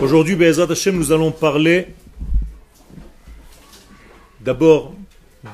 [0.00, 1.88] Aujourd'hui, Be'ezrat Hashem, nous allons parler
[4.40, 4.94] d'abord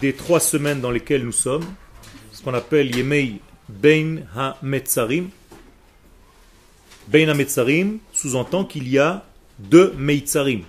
[0.03, 1.65] des trois semaines dans lesquelles nous sommes,
[2.31, 5.31] ce qu'on appelle Yemei Bein HaMetzarim.
[7.09, 9.25] Bein HaMetzarim sous-entend qu'il y a
[9.59, 10.65] deux Meitzarim.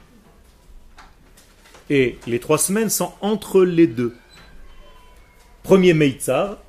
[1.89, 4.15] Et les trois semaines sont entre les deux.
[5.63, 6.59] Premier Meitzar,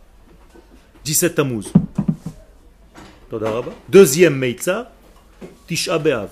[1.04, 1.72] 17 Tammuz.
[3.88, 4.86] Deuxième Meitzar,
[5.68, 6.30] Tisha B'Av.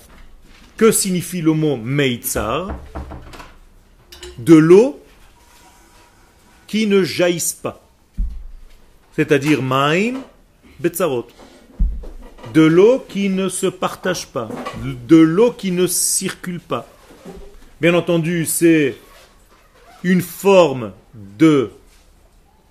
[0.76, 2.74] Que signifie le mot Meitzar
[4.38, 5.00] De l'eau
[6.66, 7.80] qui ne jaillisse pas.
[9.14, 10.14] C'est-à-dire Maim
[10.80, 11.28] Betzarot.
[12.52, 14.48] De l'eau qui ne se partage pas.
[14.82, 16.88] De l'eau qui ne circule pas.
[17.80, 18.96] Bien entendu, c'est
[20.02, 20.92] une forme
[21.38, 21.70] de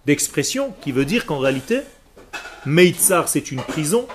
[0.05, 1.79] d'expression qui veut dire qu'en réalité,
[2.65, 4.05] Meitzar c'est une prison,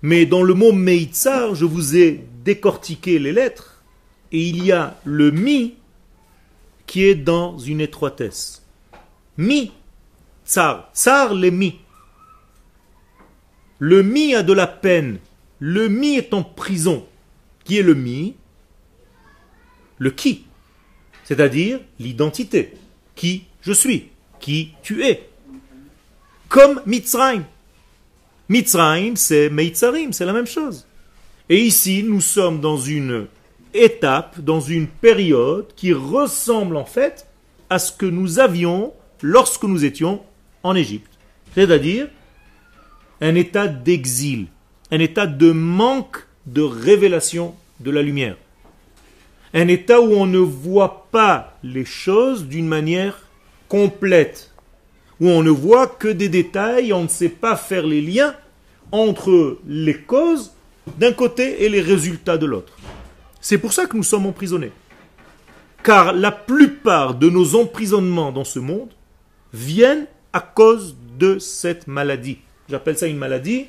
[0.00, 3.82] mais dans le mot Meitzar, je vous ai décortiqué les lettres,
[4.32, 5.74] et il y a le mi
[6.86, 8.64] qui est dans une étroitesse.
[9.36, 9.72] Mi,
[10.46, 11.80] tsar, tsar les mi.
[13.80, 15.18] Le mi a de la peine,
[15.58, 17.06] le mi est en prison.
[17.64, 18.36] Qui est le mi?
[19.98, 20.44] Le qui,
[21.24, 22.74] c'est-à-dire l'identité.
[23.16, 25.28] Qui je suis, qui tu es.
[26.48, 27.44] Comme Mitzrayim.
[28.48, 30.85] Mitzrayim, c'est Meitzarim, c'est la même chose.
[31.48, 33.26] Et ici, nous sommes dans une
[33.72, 37.26] étape, dans une période qui ressemble en fait
[37.70, 40.22] à ce que nous avions lorsque nous étions
[40.64, 41.12] en Égypte.
[41.54, 42.08] C'est-à-dire
[43.20, 44.46] un état d'exil,
[44.90, 48.36] un état de manque de révélation de la lumière.
[49.54, 53.20] Un état où on ne voit pas les choses d'une manière
[53.68, 54.52] complète,
[55.20, 58.34] où on ne voit que des détails, on ne sait pas faire les liens
[58.90, 60.55] entre les causes
[60.98, 62.76] d'un côté et les résultats de l'autre.
[63.40, 64.72] C'est pour ça que nous sommes emprisonnés.
[65.82, 68.90] Car la plupart de nos emprisonnements dans ce monde
[69.52, 72.38] viennent à cause de cette maladie.
[72.68, 73.66] J'appelle ça une maladie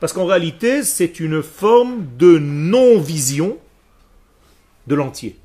[0.00, 3.58] parce qu'en réalité, c'est une forme de non-vision
[4.86, 5.36] de l'entier.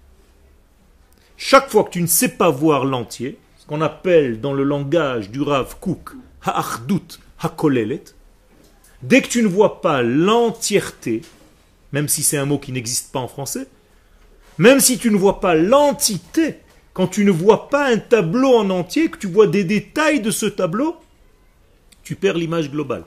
[1.37, 5.31] Chaque fois que tu ne sais pas voir l'entier, ce qu'on appelle dans le langage
[5.31, 6.11] du Rav Kook,
[6.43, 8.03] Ha'achdut Hakolelet,
[9.03, 11.21] dès que tu ne vois pas l'entièreté,
[11.91, 13.67] même si c'est un mot qui n'existe pas en français,
[14.57, 16.59] même si tu ne vois pas l'entité,
[16.93, 20.31] quand tu ne vois pas un tableau en entier, que tu vois des détails de
[20.31, 20.95] ce tableau,
[22.03, 23.05] tu perds l'image globale.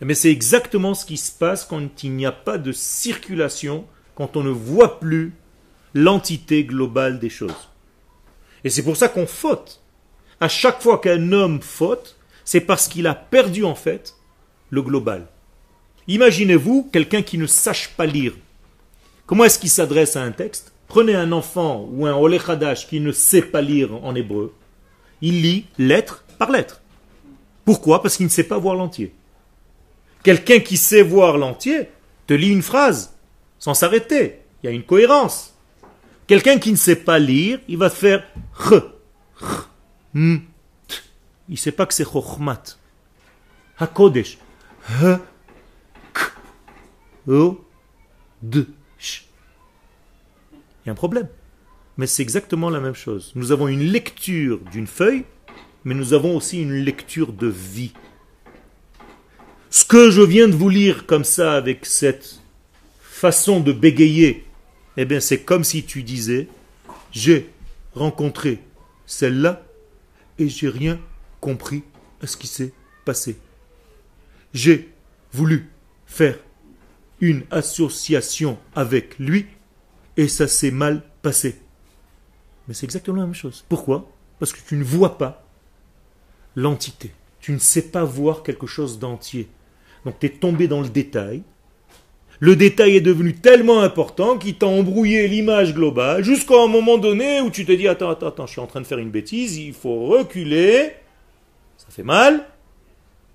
[0.00, 4.36] Mais c'est exactement ce qui se passe quand il n'y a pas de circulation, quand
[4.36, 5.32] on ne voit plus
[5.94, 7.70] l'entité globale des choses.
[8.64, 9.80] Et c'est pour ça qu'on faute.
[10.40, 14.14] À chaque fois qu'un homme faute, c'est parce qu'il a perdu en fait
[14.74, 15.26] le global.
[16.08, 18.34] Imaginez-vous quelqu'un qui ne sache pas lire.
[19.26, 20.72] Comment est-ce qu'il s'adresse à un texte?
[20.88, 24.52] Prenez un enfant ou un olechadash qui ne sait pas lire en hébreu.
[25.22, 26.82] Il lit lettre par lettre.
[27.64, 28.02] Pourquoi?
[28.02, 29.14] Parce qu'il ne sait pas voir l'entier.
[30.22, 31.88] Quelqu'un qui sait voir l'entier
[32.26, 33.14] te lit une phrase
[33.58, 34.40] sans s'arrêter.
[34.62, 35.54] Il y a une cohérence.
[36.26, 38.24] Quelqu'un qui ne sait pas lire, il va faire
[38.58, 38.82] ch,
[40.14, 40.42] Il
[41.48, 42.76] ne sait pas que c'est chokhmat.
[43.78, 44.38] Hakodesh.
[44.88, 45.18] H,
[46.12, 46.20] k,
[47.26, 47.64] o,
[48.42, 48.66] d,
[48.98, 49.24] sh.
[50.52, 51.28] Il y a un problème.
[51.96, 53.32] Mais c'est exactement la même chose.
[53.34, 55.24] Nous avons une lecture d'une feuille,
[55.84, 57.94] mais nous avons aussi une lecture de vie.
[59.70, 62.40] Ce que je viens de vous lire comme ça, avec cette
[63.00, 64.44] façon de bégayer,
[64.96, 66.48] eh bien c'est comme si tu disais,
[67.10, 67.50] j'ai
[67.94, 68.60] rencontré
[69.06, 69.64] celle-là
[70.38, 71.00] et j'ai rien
[71.40, 71.84] compris
[72.22, 72.72] à ce qui s'est
[73.04, 73.36] passé.
[74.54, 74.92] J'ai
[75.32, 75.70] voulu
[76.06, 76.38] faire
[77.20, 79.46] une association avec lui
[80.16, 81.56] et ça s'est mal passé.
[82.66, 83.64] Mais c'est exactement la même chose.
[83.68, 84.10] Pourquoi?
[84.38, 85.46] Parce que tu ne vois pas
[86.56, 87.12] l'entité.
[87.40, 89.48] Tu ne sais pas voir quelque chose d'entier.
[90.06, 91.42] Donc tu es tombé dans le détail
[92.40, 97.40] le détail est devenu tellement important qu'il t'a embrouillé l'image globale jusqu'à un moment donné
[97.40, 99.56] où tu te dis attends, attends, attends, je suis en train de faire une bêtise,
[99.56, 100.92] il faut reculer,
[101.78, 102.44] ça fait mal,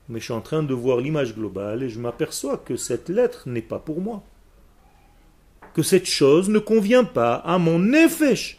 [0.10, 3.48] mais je suis en train de voir l'image globale et je m'aperçois que cette lettre
[3.48, 4.24] n'est pas pour moi.
[5.76, 8.58] Que cette chose ne convient pas à mon effet.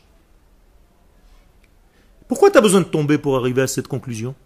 [2.29, 4.37] Pourquoi tu as besoin de tomber pour arriver à cette conclusion?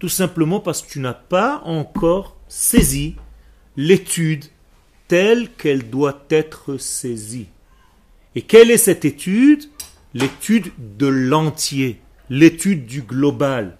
[0.00, 3.14] Tout simplement parce que tu n'as pas encore saisi
[3.76, 4.46] l'étude
[5.06, 7.46] telle qu'elle doit être saisie.
[8.34, 9.64] Et quelle est cette étude?
[10.14, 13.78] L'étude de l'entier, l'étude du global,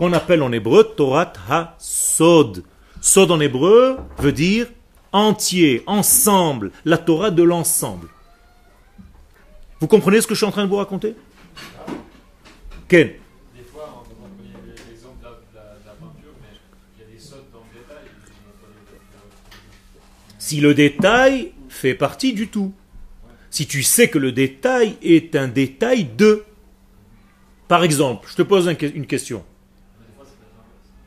[0.00, 2.64] qu'on appelle en hébreu Torat ha-sod.
[3.02, 4.66] Sod en hébreu veut dire
[5.12, 8.08] entier, ensemble, la Torah de l'ensemble.
[9.78, 11.14] Vous comprenez ce que je suis en train de vous raconter?
[12.88, 13.08] Ken
[13.54, 14.54] Des fois, on prenait
[14.88, 16.56] l'exemple de, la- de la- de la peinture, mais
[16.96, 18.04] il y a des sautes dans le détail.
[20.38, 22.72] Si le détail fait partie du tout.
[23.50, 26.44] Si tu sais que le détail est un détail de.
[27.68, 29.44] Par exemple, je te pose une question.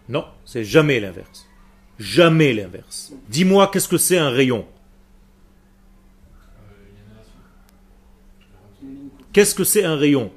[0.09, 1.47] Non, c'est jamais l'inverse.
[1.99, 3.13] Jamais l'inverse.
[3.29, 4.65] Dis-moi qu'est-ce que c'est un rayon?
[9.31, 10.31] Qu'est-ce que c'est un rayon?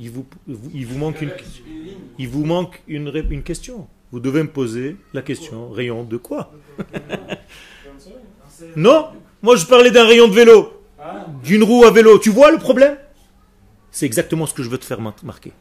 [0.00, 0.26] Il vous,
[0.74, 1.32] il vous manque une,
[2.18, 3.88] il vous manque une, question.
[4.12, 5.70] Vous devez me poser la question.
[5.70, 6.52] Rayon de quoi?
[8.74, 9.06] Non
[9.40, 10.77] Moi je parlais d'un rayon de vélo.
[11.42, 12.18] D'une roue à vélo.
[12.18, 12.96] Tu vois le problème?
[13.90, 15.52] C'est exactement ce que je veux te faire mar- marquer.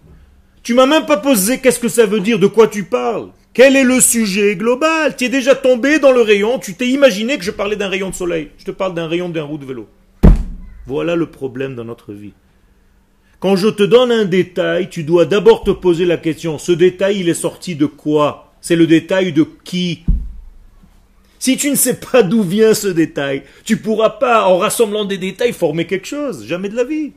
[0.63, 3.29] Tu m'as même pas posé qu'est-ce que ça veut dire, de quoi tu parles.
[3.53, 5.15] Quel est le sujet global?
[5.15, 8.09] Tu es déjà tombé dans le rayon, tu t'es imaginé que je parlais d'un rayon
[8.09, 8.51] de soleil.
[8.57, 9.87] Je te parle d'un rayon d'un roue de vélo.
[10.85, 12.33] Voilà le problème dans notre vie.
[13.39, 17.19] Quand je te donne un détail, tu dois d'abord te poser la question, ce détail,
[17.19, 18.53] il est sorti de quoi?
[18.61, 20.03] C'est le détail de qui
[21.39, 25.17] si tu ne sais pas d'où vient ce détail, tu pourras pas, en rassemblant des
[25.17, 26.45] détails, former quelque chose.
[26.45, 27.13] Jamais de la vie.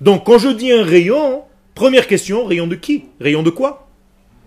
[0.00, 3.04] Donc, quand je dis un rayon, première question, rayon de qui?
[3.20, 3.88] Rayon de quoi?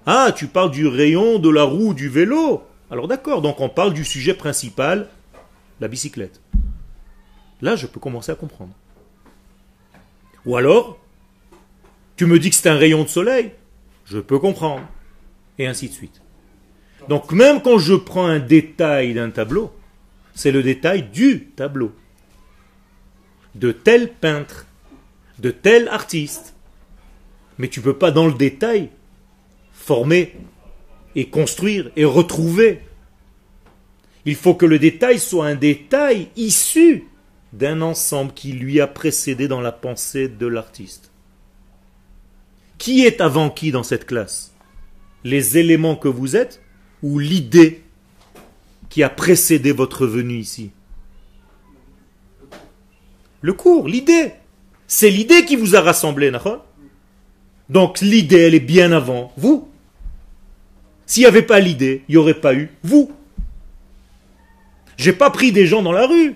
[0.05, 2.63] Ah, tu parles du rayon de la roue du vélo.
[2.91, 5.09] Alors d'accord, donc on parle du sujet principal,
[5.79, 6.39] la bicyclette.
[7.61, 8.73] Là, je peux commencer à comprendre.
[10.45, 10.99] Ou alors,
[12.15, 13.51] tu me dis que c'est un rayon de soleil.
[14.05, 14.83] Je peux comprendre.
[15.57, 16.21] Et ainsi de suite.
[17.09, 19.71] Donc même quand je prends un détail d'un tableau,
[20.33, 21.93] c'est le détail du tableau.
[23.53, 24.65] De tel peintre,
[25.39, 26.55] de tel artiste.
[27.57, 28.89] Mais tu ne peux pas dans le détail
[29.71, 30.35] former
[31.15, 32.81] et construire et retrouver.
[34.25, 37.05] Il faut que le détail soit un détail issu
[37.53, 41.11] d'un ensemble qui lui a précédé dans la pensée de l'artiste.
[42.77, 44.53] Qui est avant qui dans cette classe?
[45.23, 46.61] Les éléments que vous êtes
[47.05, 47.83] ou l'idée
[48.89, 50.71] qui a précédé votre venue ici
[53.41, 54.33] Le cours, l'idée.
[54.87, 56.31] C'est l'idée qui vous a rassemblé,
[57.69, 59.69] Donc l'idée, elle est bien avant vous.
[61.05, 63.11] S'il n'y avait pas l'idée, il n'y aurait pas eu vous.
[64.97, 66.35] J'ai pas pris des gens dans la rue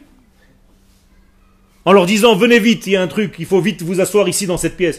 [1.86, 4.30] en leur disant venez vite, il y a un truc, il faut vite vous asseoir
[4.30, 4.98] ici dans cette pièce.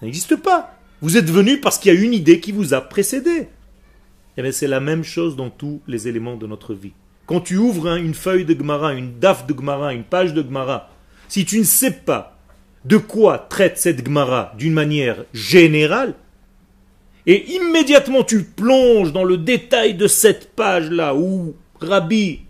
[0.00, 0.78] Ça n'existe pas.
[1.00, 3.48] Vous êtes venu parce qu'il y a une idée qui vous a précédé.
[4.36, 6.92] Eh c'est la même chose dans tous les éléments de notre vie.
[7.26, 10.42] Quand tu ouvres hein, une feuille de Gemara, une daf de Gemara, une page de
[10.42, 10.90] Gemara,
[11.28, 12.38] si tu ne sais pas
[12.84, 16.14] de quoi traite cette Gemara d'une manière générale,
[17.26, 22.40] et immédiatement tu plonges dans le détail de cette page-là où Rabbi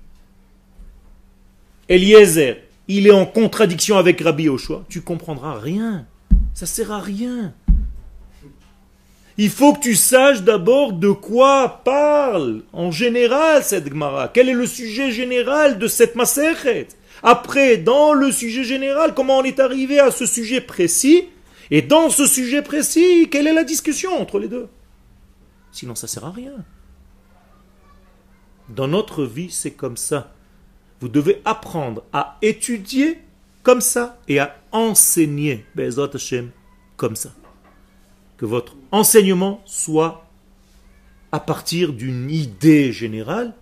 [1.88, 2.56] Eliezer,
[2.88, 6.06] il est en contradiction avec Rabbi Oshua, tu comprendras rien.
[6.55, 7.52] Ça sert à rien.
[9.38, 14.29] Il faut que tu saches d'abord de quoi parle en général cette Gemara.
[14.29, 16.88] Quel est le sujet général de cette Maserhet
[17.23, 21.29] Après, dans le sujet général, comment on est arrivé à ce sujet précis?
[21.70, 24.69] Et dans ce sujet précis, quelle est la discussion entre les deux?
[25.70, 26.53] Sinon, ça sert à rien.
[28.69, 30.34] Dans notre vie, c'est comme ça.
[31.01, 33.19] Vous devez apprendre à étudier
[33.62, 35.65] comme ça et à enseigner
[36.96, 37.31] comme ça.
[38.36, 40.27] Que votre enseignement soit
[41.32, 43.55] à partir d'une idée générale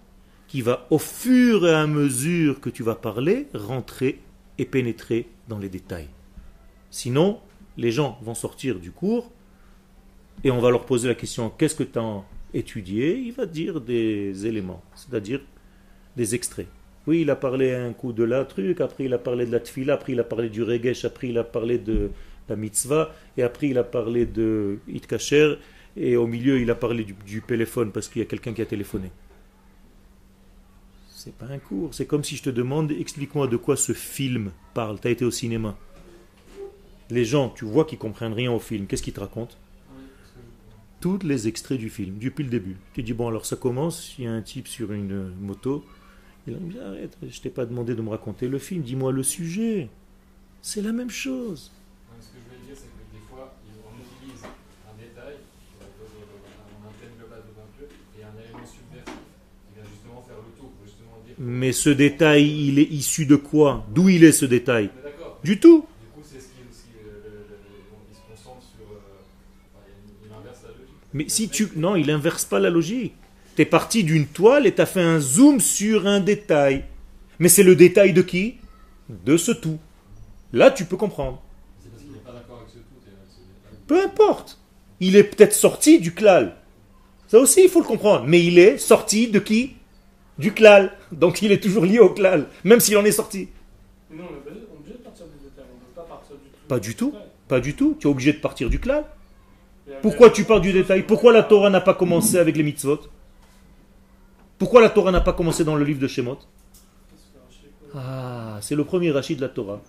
[0.48, 4.20] qui va au fur et à mesure que tu vas parler rentrer
[4.58, 6.08] et pénétrer dans les détails.
[6.90, 7.38] Sinon,
[7.76, 9.30] les gens vont sortir du cours
[10.42, 12.22] et on va leur poser la question qu'est-ce que tu as
[12.52, 13.16] étudié?
[13.16, 15.40] Il va dire des éléments, c'est-à-dire
[16.16, 16.66] des extraits.
[17.06, 19.60] Oui, il a parlé un coup de la truc, après il a parlé de la
[19.60, 22.10] tfila, après il a parlé du regesh, après il a parlé de
[22.50, 25.56] la mitzvah, et après il a parlé de itkacher,
[25.96, 28.66] et au milieu il a parlé du, téléphone parce qu'il y a quelqu'un qui a
[28.66, 29.10] téléphoné.
[31.08, 34.52] C'est pas un cours, c'est comme si je te demande explique-moi de quoi ce film
[34.74, 35.00] parle.
[35.00, 35.76] Tu as été au cinéma.
[37.10, 39.56] Les gens, tu vois qu'ils comprennent rien au film, qu'est-ce qu'ils te racontent?
[41.00, 42.76] Tous les extraits du film, depuis le début.
[42.94, 45.84] Tu dis bon alors ça commence, il y a un type sur une moto,
[46.46, 49.22] il a dit arrête, je t'ai pas demandé de me raconter le film, dis-moi le
[49.22, 49.88] sujet.
[50.62, 51.72] C'est la même chose.
[52.20, 53.56] Ce que je voulais dire, c'est que des fois,
[53.88, 55.36] on utilise un détail,
[55.80, 57.88] on a un thème global de peinture,
[58.18, 61.29] et un élément subversif qui vient justement faire le tour, pour justement dire.
[61.42, 63.86] Mais ce détail, il est issu de quoi?
[63.94, 64.90] D'où il est ce détail?
[65.02, 65.38] D'accord.
[65.42, 65.86] Du tout.
[66.02, 66.92] Du coup, c'est ce qui sur.
[69.72, 70.96] enfin, il, il inverse la logique.
[71.14, 71.68] Mais si tu...
[71.76, 73.14] Non, il inverse pas la logique.
[73.56, 76.84] Tu es parti d'une toile et tu as fait un zoom sur un détail.
[77.38, 78.56] Mais c'est le détail de qui?
[79.08, 79.78] De ce tout.
[80.52, 81.42] Là, tu peux comprendre.
[81.82, 83.78] C'est parce qu'il n'est pas d'accord avec ce tout et avec ce détail.
[83.86, 84.58] Peu importe.
[85.00, 86.56] Il est peut-être sorti du klal.
[87.28, 88.26] Ça aussi, il faut le comprendre.
[88.26, 89.76] Mais il est sorti de qui?
[90.40, 90.92] Du klal.
[91.12, 93.48] Donc il est toujours lié au klal, même s'il en est sorti.
[94.10, 94.38] Mais nous, on est
[94.78, 95.64] obligé- de partir du détail.
[95.70, 96.66] On ne peut pas partir du tout.
[96.68, 97.14] Pas du tout.
[97.46, 97.96] Pas du tout.
[97.98, 99.04] Tu es obligé de partir du klal.
[100.02, 101.02] Pourquoi tu pars du détail?
[101.02, 103.00] Pourquoi la Torah n'a pas commencé avec les mitzvot?
[104.58, 106.38] Pourquoi la Torah n'a pas commencé dans le livre de Shemot?
[107.94, 109.80] Ah, c'est le premier rachid de la Torah.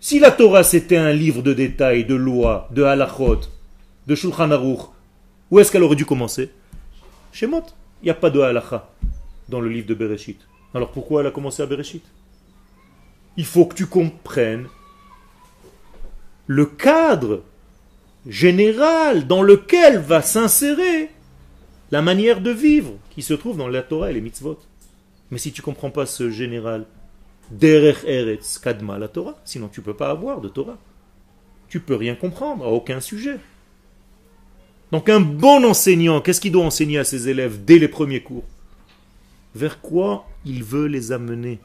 [0.00, 3.40] Si la Torah c'était un livre de détails, de lois, de halachot,
[4.06, 4.80] de Shulchan Aruch,
[5.50, 6.50] où est-ce qu'elle aurait dû commencer?
[7.32, 7.64] Shemot.
[8.02, 8.88] Il n'y a pas de halacha
[9.48, 10.40] dans le livre de Bereshit.
[10.74, 12.04] Alors pourquoi elle a commencé à Bereshit?
[13.36, 14.68] Il faut que tu comprennes
[16.46, 17.42] le cadre
[18.26, 21.10] général dans lequel va s'insérer
[21.90, 24.58] la manière de vivre qui se trouve dans la Torah et les mitzvot.
[25.30, 26.86] Mais si tu comprends pas ce général,
[27.50, 30.78] derech eretz kadma la Torah, sinon tu peux pas avoir de Torah.
[31.68, 33.38] Tu peux rien comprendre à aucun sujet.
[34.90, 38.44] Donc un bon enseignant, qu'est-ce qu'il doit enseigner à ses élèves dès les premiers cours?
[39.58, 41.58] Vers quoi il veut les amener?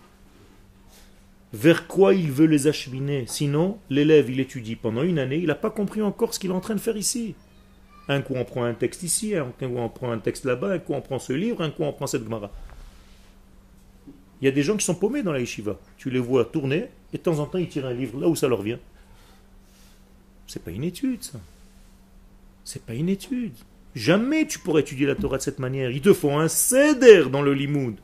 [1.53, 3.25] Vers quoi il veut les acheminer?
[3.27, 6.55] Sinon, l'élève, il étudie pendant une année, il n'a pas compris encore ce qu'il est
[6.55, 7.35] en train de faire ici.
[8.07, 10.79] Un coup on prend un texte ici, un coup on prend un texte là-bas, un
[10.79, 12.51] coup on prend ce livre, un coup on prend cette Gemara.
[14.41, 15.77] Il y a des gens qui sont paumés dans la yeshiva.
[15.97, 18.35] Tu les vois tourner et de temps en temps ils tirent un livre là où
[18.35, 18.79] ça leur vient.
[20.47, 21.39] C'est pas une étude ça.
[22.63, 23.53] C'est pas une étude.
[23.95, 25.91] Jamais tu pourrais étudier la Torah de cette manière.
[25.91, 27.95] Il te faut un céder dans le limoud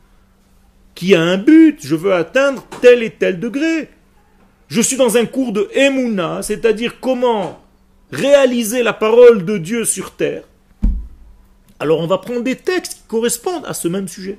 [0.95, 1.79] qui a un but.
[1.81, 3.89] Je veux atteindre tel et tel degré.
[4.67, 7.59] Je suis dans un cours de Emouna, c'est-à-dire comment
[8.11, 10.43] réaliser la parole de Dieu sur terre.
[11.79, 14.37] Alors on va prendre des textes qui correspondent à ce même sujet.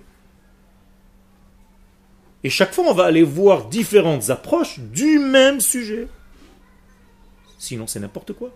[2.45, 6.09] Et chaque fois, on va aller voir différentes approches du même sujet.
[7.59, 8.51] Sinon, c'est n'importe quoi.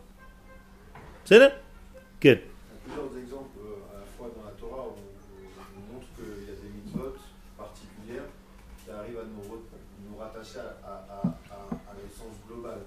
[1.26, 1.50] C'est là
[2.22, 5.84] Il y a plusieurs exemples euh, à la fois dans la Torah où on nous
[5.92, 7.12] montre qu'il y a des mitzvot
[7.58, 8.24] particulières
[8.80, 9.68] qui arrivent à nous, re-
[10.08, 12.80] nous rattacher à, à, à, à, à l'essence globale.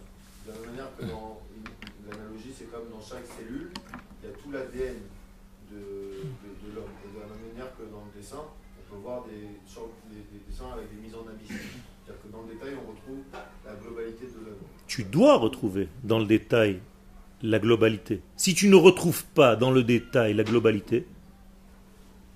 [0.47, 2.71] De la même manière que dans une- l'analogie, c'est
[3.27, 3.71] cellule,
[4.21, 4.95] il y a tout l'ADN
[5.71, 5.77] de,
[6.73, 6.91] l'homme.
[7.03, 10.89] Et de la même manière que dans le dessin, on peut voir des, dessins avec
[10.93, 11.49] des mises en abysse.
[11.49, 13.23] C'est-à-dire que dans le détail, on retrouve
[13.65, 14.65] la globalité de l'œuvre.
[14.87, 16.79] Tu dois retrouver dans le détail
[17.43, 18.21] la globalité.
[18.35, 21.05] Si tu ne retrouves pas dans le détail la globalité,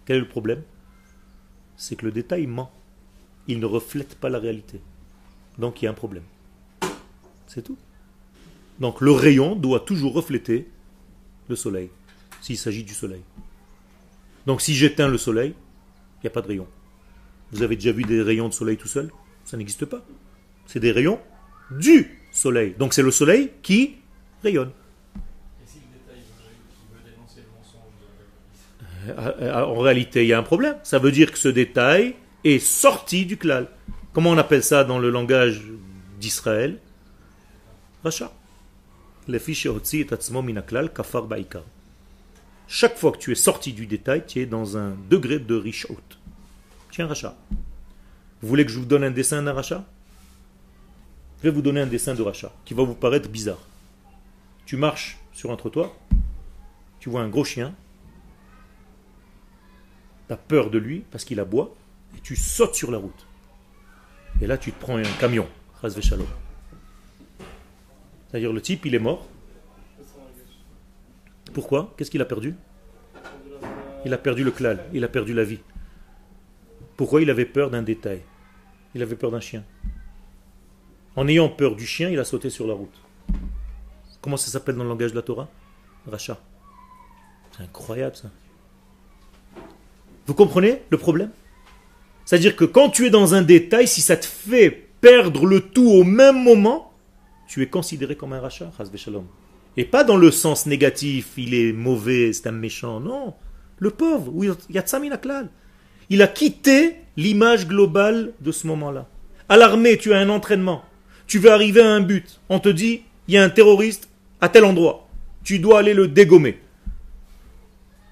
[0.05, 0.61] quel est le problème?
[1.77, 2.71] C'est que le détail ment.
[3.47, 4.81] Il ne reflète pas la réalité.
[5.57, 6.23] Donc il y a un problème.
[7.47, 7.77] C'est tout.
[8.79, 10.67] Donc le rayon doit toujours refléter
[11.51, 11.89] le soleil,
[12.41, 13.21] s'il s'agit du soleil.
[14.47, 15.53] Donc si j'éteins le soleil,
[16.17, 16.67] il n'y a pas de rayon.
[17.51, 19.11] Vous avez déjà vu des rayons de soleil tout seul?
[19.45, 20.01] Ça n'existe pas.
[20.65, 21.19] C'est des rayons
[21.69, 22.73] du soleil.
[22.79, 23.97] Donc c'est le soleil qui
[24.43, 24.71] rayonne.
[29.05, 30.77] De la Euh, En réalité, il y a un problème.
[30.83, 33.67] Ça veut dire que ce détail est sorti du klal.
[34.13, 35.61] Comment on appelle ça dans le langage
[36.19, 36.79] d'Israël?
[38.03, 38.31] Racha.
[42.67, 45.85] Chaque fois que tu es sorti du détail, tu es dans un degré de riche
[45.89, 46.19] haute.
[46.91, 47.35] Tiens, Racha.
[48.41, 49.85] Vous voulez que je vous donne un dessin d'un Racha?
[51.37, 53.59] Je vais vous donner un dessin de Racha qui va vous paraître bizarre.
[54.65, 55.91] Tu marches sur un trottoir,
[56.99, 57.73] tu vois un gros chien,
[60.27, 61.73] tu as peur de lui parce qu'il aboie,
[62.15, 63.27] et tu sautes sur la route.
[64.39, 65.47] Et là, tu te prends un camion.
[65.81, 66.27] Chas v'shalom.
[68.31, 69.27] C'est-à-dire, le type, il est mort.
[71.53, 71.93] Pourquoi?
[71.97, 72.55] Qu'est-ce qu'il a perdu?
[74.05, 75.59] Il a perdu le klal, il a perdu la vie.
[76.97, 78.21] Pourquoi il avait peur d'un détail?
[78.95, 79.63] Il avait peur d'un chien.
[81.15, 82.93] En ayant peur du chien, il a sauté sur la route.
[84.21, 85.49] Comment ça s'appelle dans le langage de la Torah?
[86.07, 86.39] Racha.
[87.51, 88.29] C'est incroyable ça.
[90.25, 91.31] Vous comprenez le problème?
[92.25, 95.89] C'est-à-dire que quand tu es dans un détail, si ça te fait perdre le tout
[95.89, 96.90] au même moment,
[97.51, 98.71] tu es considéré comme un rachat.
[99.75, 103.01] Et pas dans le sens négatif, il est mauvais, c'est un méchant.
[103.01, 103.33] Non.
[103.77, 104.31] Le pauvre.
[106.09, 109.05] Il a quitté l'image globale de ce moment-là.
[109.49, 110.85] À l'armée, tu as un entraînement.
[111.27, 112.39] Tu veux arriver à un but.
[112.47, 114.07] On te dit, il y a un terroriste
[114.39, 115.09] à tel endroit.
[115.43, 116.57] Tu dois aller le dégommer.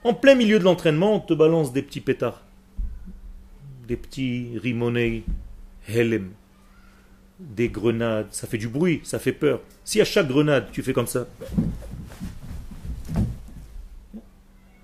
[0.04, 2.44] En plein milieu de l'entraînement, on te balance des petits pétards.
[3.88, 5.24] Des petits rimonei
[5.88, 6.32] helem.
[7.40, 9.62] Des grenades, ça fait du bruit, ça fait peur.
[9.84, 11.28] Si à chaque grenade tu fais comme ça,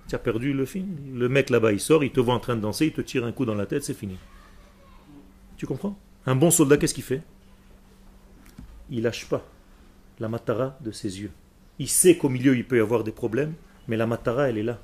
[0.08, 0.96] tu as perdu le film.
[1.14, 3.24] Le mec là-bas il sort, il te voit en train de danser, il te tire
[3.24, 4.16] un coup dans la tête, c'est fini.
[5.56, 5.98] Tu comprends?
[6.26, 7.22] Un bon soldat, qu'est-ce qu'il fait?
[8.90, 9.46] Il lâche pas
[10.18, 11.30] la matara de ses yeux.
[11.78, 13.52] Il sait qu'au milieu il peut y avoir des problèmes,
[13.86, 14.80] mais la matara elle est là.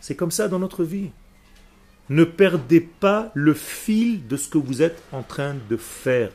[0.00, 1.10] C'est comme ça dans notre vie.
[2.10, 6.32] Ne perdez pas le fil de ce que vous êtes en train de faire.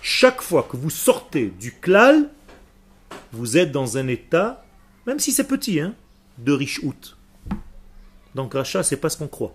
[0.00, 2.30] Chaque fois que vous sortez du klal,
[3.32, 4.64] vous êtes dans un état,
[5.06, 5.94] même si c'est petit, hein,
[6.38, 7.16] de riche out.
[8.34, 9.54] Donc rachat, c'est pas ce qu'on croit.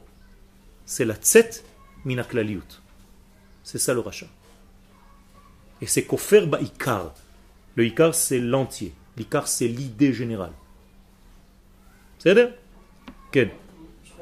[0.86, 1.64] C'est la tset
[2.04, 2.82] minaklaliut.
[3.64, 4.28] C'est ça le rachat.
[5.82, 7.14] Et c'est kofer ikar.
[7.76, 8.94] Le ikar, c'est l'entier.
[9.16, 10.52] L'ikar, c'est l'idée générale.
[12.20, 12.34] C'est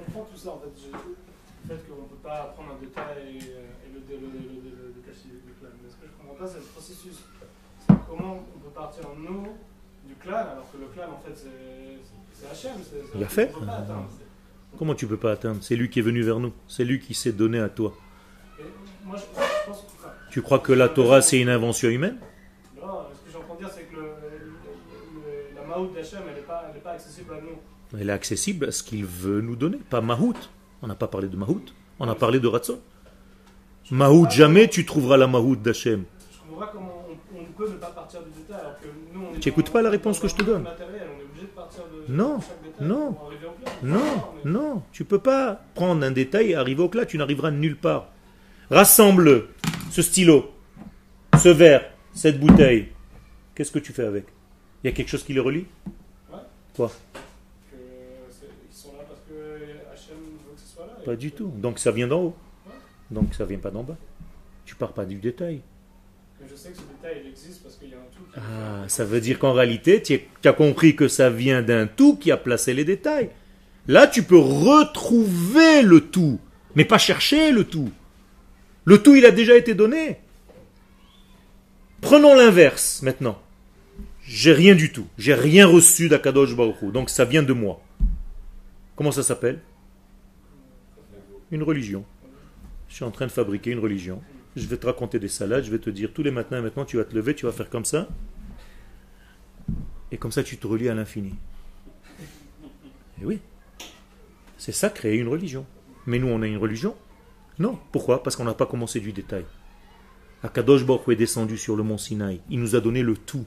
[0.06, 0.72] comprends tout ça en fait.
[0.92, 4.28] Le fait qu'on ne peut pas prendre un détail et, euh, et le, dé- le,
[4.28, 5.70] le, le, le détacher du clan.
[5.84, 7.18] Mais ce que je comprends pas, c'est le processus.
[7.88, 9.48] C'est comment on peut partir nous
[10.08, 12.00] du clan alors que le clan en fait c'est
[12.34, 13.52] c'est- Il a fait.
[14.78, 15.60] Comment tu peux pas atteindre?
[15.62, 16.54] C'est lui qui est venu vers nous.
[16.68, 17.94] C'est lui qui s'est donné à toi.
[18.60, 18.64] et
[19.06, 19.86] moi je, je pense que.
[20.00, 22.18] enfin, Tu crois que la Torah, c'est une invention humaine?
[22.82, 26.92] Non, ce que j'entends dire, c'est que le, le- la Maout d'Hachem, elle n'est pas
[26.92, 27.58] accessible à nous.
[28.00, 29.78] Elle est accessible à ce qu'il veut nous donner.
[29.90, 30.36] Pas Mahout.
[30.82, 31.64] On n'a pas parlé de Mahout.
[32.00, 32.80] On a parlé de Ratzon.
[33.92, 36.06] Mahout, jamais tu trouveras la Mahout d'Hachem.
[36.32, 37.06] Je comprends pas comment
[37.36, 39.66] on, on peut ne pas partir du détail alors que nous on est Tu écoutes
[39.68, 40.64] dans- pas la réponse que je te donne.
[40.64, 42.38] matériel, on est obligé de partir de Non,
[42.80, 43.18] de non.
[43.84, 44.00] Non,
[44.46, 47.78] mais- non, tu peux pas prendre un détail et arriver au clat, tu n'arriveras nulle
[47.78, 48.08] part.
[48.70, 49.48] Rassemble
[49.92, 50.50] ce stylo,
[51.38, 52.88] ce verre, cette bouteille.
[53.54, 54.26] Qu'est-ce que tu fais avec?
[54.84, 55.66] Il y a quelque chose qui les relie?
[56.76, 56.90] Quoi
[57.70, 59.34] c'est- ils sont là parce que
[59.94, 60.91] Hachem veut que ce soit là.
[60.91, 61.52] et Pas du tout.
[61.58, 62.36] Donc ça vient d'en haut.
[63.10, 63.98] Donc ça vient pas d'en bas.
[64.66, 65.62] Tu pars pas du détail.
[66.40, 68.40] que je sais que ce détail il existe parce qu'il y a un tout qui
[68.40, 72.32] Ah, ça veut dire qu'en réalité, tu as compris que ça vient d'un tout qui
[72.32, 73.30] a placé les détails.
[73.88, 76.40] Là, tu peux retrouver le tout,
[76.76, 77.90] mais pas chercher le tout.
[78.86, 80.20] Le tout, il a déjà été donné.
[82.00, 83.40] Prenons l'inverse maintenant.
[84.24, 85.08] J'ai rien du tout.
[85.18, 86.92] J'ai rien reçu d'Akadosh Baruch Hu.
[86.92, 87.82] Donc ça vient de moi.
[88.96, 89.60] Comment ça s'appelle?
[91.52, 92.06] Une religion.
[92.88, 94.22] Je suis en train de fabriquer une religion.
[94.56, 95.64] Je vais te raconter des salades.
[95.64, 97.70] Je vais te dire tous les matins, maintenant, tu vas te lever, tu vas faire
[97.70, 98.08] comme ça.
[100.12, 101.36] Et comme ça, tu te relis à l'infini.
[103.22, 103.40] Et oui.
[104.58, 105.66] C'est ça, créer une religion.
[106.06, 106.96] Mais nous, on a une religion
[107.60, 107.78] Non.
[107.92, 108.24] Pourquoi?
[108.24, 109.46] Parce qu'on n'a pas commencé du détail.
[110.44, 112.42] Akadosh Baruch est descendu sur le mont Sinaï.
[112.50, 113.46] Il nous a donné le tout.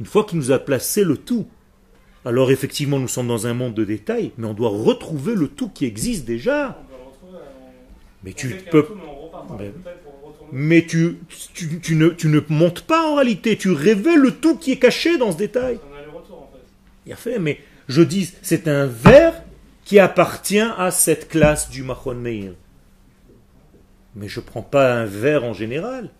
[0.00, 1.46] Une fois qu'il nous a placé le tout,
[2.24, 5.68] alors effectivement, nous sommes dans un monde de détails, mais on doit retrouver le tout
[5.68, 6.78] qui existe déjà.
[6.80, 7.38] On peut le retrouver.
[7.38, 7.72] on-
[8.24, 8.86] Mais tu peux
[9.58, 9.72] mais.
[10.54, 11.16] Mais tu,
[11.54, 14.78] tu, tu ne, tu ne montes pas en réalité, tu révèles le tout qui est
[14.78, 15.78] caché dans ce détail.
[17.06, 17.58] Il a fait, mais
[17.88, 19.42] je dis, c'est un verre
[19.84, 22.52] qui appartient à cette classe du Mahon Meir.
[24.14, 26.10] Mais je ne prends pas un verre en général.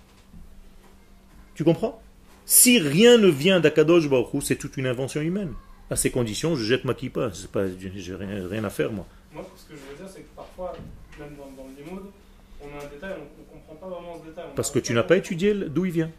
[1.54, 2.00] Tu comprends?
[2.46, 5.52] Si rien ne vient d'Akadosh Baruch c'est toute une invention humaine.
[5.90, 7.30] À ces conditions, je jette ma kippa.
[7.52, 9.06] Pas, j'ai rien, rien à faire, moi.
[9.32, 10.74] Moi, ce que je veux dire, c'est que parfois,
[11.18, 12.02] même dans, dans le limoud,
[12.60, 14.44] on a un détail, on ne comprend pas vraiment ce détail.
[14.54, 16.10] Parce que tu n'as pas étudié d'où il vient.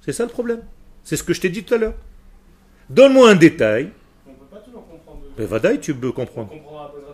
[0.00, 0.62] C'est ça le problème.
[1.04, 1.94] C'est ce que je t'ai dit tout à l'heure.
[2.88, 3.90] Donne-moi un détail.
[4.26, 5.20] On ne peut pas toujours comprendre.
[5.36, 6.52] Ben, Vadaï, tu peux comprendre.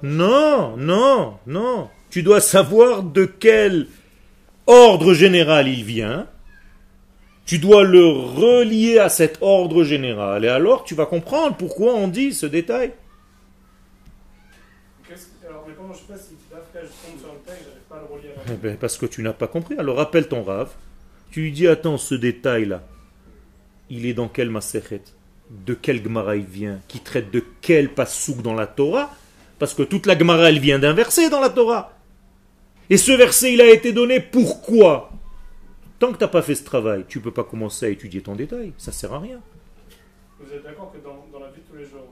[0.03, 1.89] Non, non, non.
[2.11, 3.89] Tu dois savoir de quel
[4.67, 6.27] ordre général il vient.
[7.45, 10.45] Tu dois le relier à cet ordre général.
[10.45, 12.93] Et alors tu vas comprendre pourquoi on dit ce détail.
[15.67, 18.53] Je fais si après je tombe sur le texte, j'arrive pas à le relier à
[18.53, 19.77] Eh ben, parce que tu n'as pas compris.
[19.79, 20.71] Alors rappelle ton rave.
[21.31, 22.83] Tu lui dis, attends, ce détail-là,
[23.91, 25.03] il est dans quel Maserhet
[25.51, 26.81] De quel Gemara il vient?
[26.87, 29.11] Qui traite de quel Passouk dans la Torah?
[29.59, 31.93] Parce que toute la Gemara, elle vient d'un verset dans la Torah.
[32.89, 35.11] Et ce verset, il a été donné pourquoi?
[35.99, 38.37] Tant que tu n'as pas fait ce travail, tu peux pas commencer à étudier ton
[38.37, 38.73] détail.
[38.79, 39.41] Ça sert à rien.
[40.39, 42.07] Vous êtes d'accord que dans, dans la vie de tous les jours,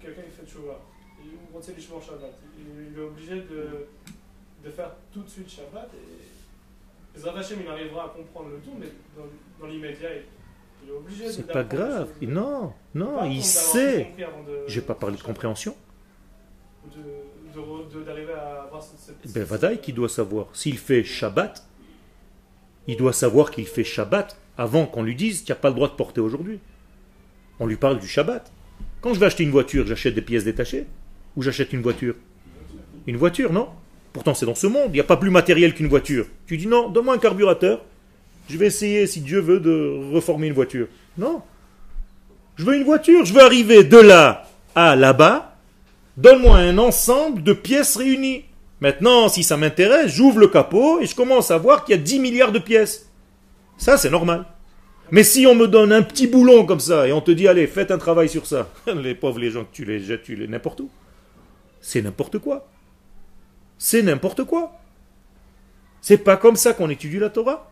[0.00, 0.80] quelqu'un fait tchouva,
[1.22, 2.32] il l'ishmor Shabbat,
[2.92, 3.86] il, est obligé de,
[4.64, 8.76] de faire tout de suite Shabbat et Zrat Hashem, il arrivera à comprendre le tout,
[8.78, 9.24] mais dans,
[9.60, 10.08] dans l'immédiat,
[10.82, 12.10] il, est obligé de C'est pas grave.
[12.22, 14.12] Non, non, il sait.
[14.66, 15.76] J'ai pas parlé de compréhension.
[18.04, 19.16] d'arriver à avoir cette.
[19.22, 20.48] cette- Ben Vadaï qui doit savoir.
[20.54, 21.64] S'il fait Shabbat,
[22.86, 25.88] il doit savoir qu'il fait Shabbat avant qu'on lui dise tu n'as pas le droit
[25.88, 26.58] de porter aujourd'hui.
[27.60, 28.50] On lui parle du Shabbat.
[29.00, 30.86] Quand je vais acheter une voiture, j'achète des pièces détachées
[31.36, 32.16] Ou j'achète une voiture?
[33.06, 33.68] Une voiture, non?
[34.12, 34.88] Pourtant, c'est dans ce monde.
[34.88, 36.26] Il n'y a pas plus matériel qu'une voiture.
[36.46, 37.82] Tu dis non, donne-moi un carburateur.
[38.48, 40.86] Je vais essayer, si Dieu veut, de reformer une voiture.
[41.18, 41.42] Non.
[42.56, 43.24] Je veux une voiture.
[43.24, 45.56] Je veux arriver de là à là-bas.
[46.16, 48.44] Donne-moi un ensemble de pièces réunies.
[48.80, 52.02] Maintenant, si ça m'intéresse, j'ouvre le capot et je commence à voir qu'il y a
[52.02, 53.10] 10 milliards de pièces.
[53.78, 54.44] Ça, c'est normal.
[55.10, 57.66] Mais si on me donne un petit boulon comme ça et on te dit, allez,
[57.66, 60.80] faites un travail sur ça, les pauvres, les gens tu les jettes, tu les n'importe
[60.80, 60.90] où.
[61.80, 62.66] C'est n'importe quoi.
[63.78, 64.72] C'est n'importe quoi.
[66.00, 67.70] C'est pas comme ça qu'on étudie la Torah.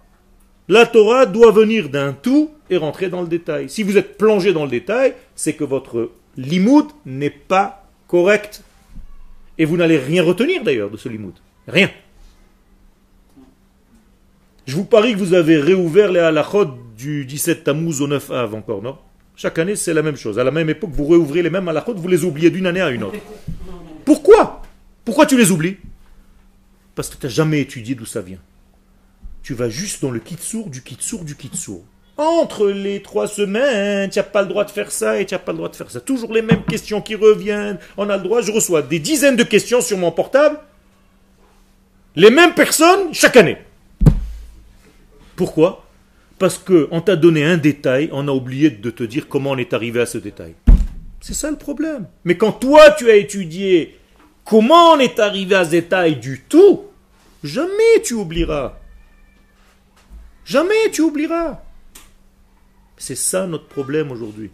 [0.68, 3.68] La Torah doit venir d'un tout et rentrer dans le détail.
[3.68, 8.62] Si vous êtes plongé dans le détail, c'est que votre limoud n'est pas correct.
[9.58, 11.34] Et vous n'allez rien retenir d'ailleurs de ce limoud.
[11.68, 11.90] Rien.
[14.64, 18.54] Je vous parie que vous avez réouvert les halachot du 17 Tammuz au 9 Av
[18.54, 18.96] encore, non?
[19.34, 20.38] Chaque année, c'est la même chose.
[20.38, 22.90] À la même époque, vous réouvrez les mêmes halachot, vous les oubliez d'une année à
[22.90, 23.18] une autre.
[24.04, 24.62] Pourquoi?
[25.04, 25.76] Pourquoi tu les oublies?
[26.94, 28.40] Parce que tu n'as jamais étudié d'où ça vient.
[29.42, 31.82] Tu vas juste dans le kitsour du kitsour du kitsour.
[32.18, 35.38] Entre les trois semaines, tu n'as pas le droit de faire ça et tu n'as
[35.38, 36.00] pas le droit de faire ça.
[36.00, 37.78] Toujours les mêmes questions qui reviennent.
[37.96, 40.58] On a le droit, je reçois des dizaines de questions sur mon portable.
[42.14, 43.56] Les mêmes personnes chaque année.
[45.34, 45.86] Pourquoi?
[46.38, 49.72] Parce qu'on t'a donné un détail, on a oublié de te dire comment on est
[49.72, 50.54] arrivé à ce détail.
[51.20, 52.06] C'est ça le problème.
[52.24, 53.98] Mais quand toi tu as étudié
[54.44, 56.84] comment on est arrivé à ce détail du tout,
[57.42, 58.78] jamais tu oublieras.
[60.44, 61.60] Jamais tu oublieras.
[62.96, 64.50] C'est ça notre problème aujourd'hui.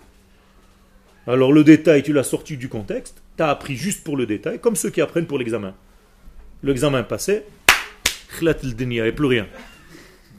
[1.27, 4.59] Alors le détail, tu l'as sorti du contexte, tu as appris juste pour le détail,
[4.59, 5.75] comme ceux qui apprennent pour l'examen.
[6.63, 7.43] L'examen passé,
[8.41, 9.47] il n'y avait plus rien.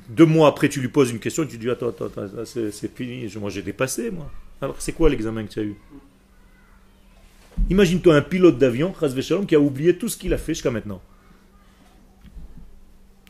[0.09, 3.31] Deux mois après, tu lui poses une question, tu dis Attends, attends, attends, c'est fini,
[3.39, 4.31] moi j'ai dépassé, moi.
[4.62, 5.75] Alors c'est quoi l'examen que tu as eu?
[7.69, 8.93] Imagine-toi un pilote d'avion,
[9.48, 11.02] qui a oublié tout ce qu'il a fait jusqu'à maintenant.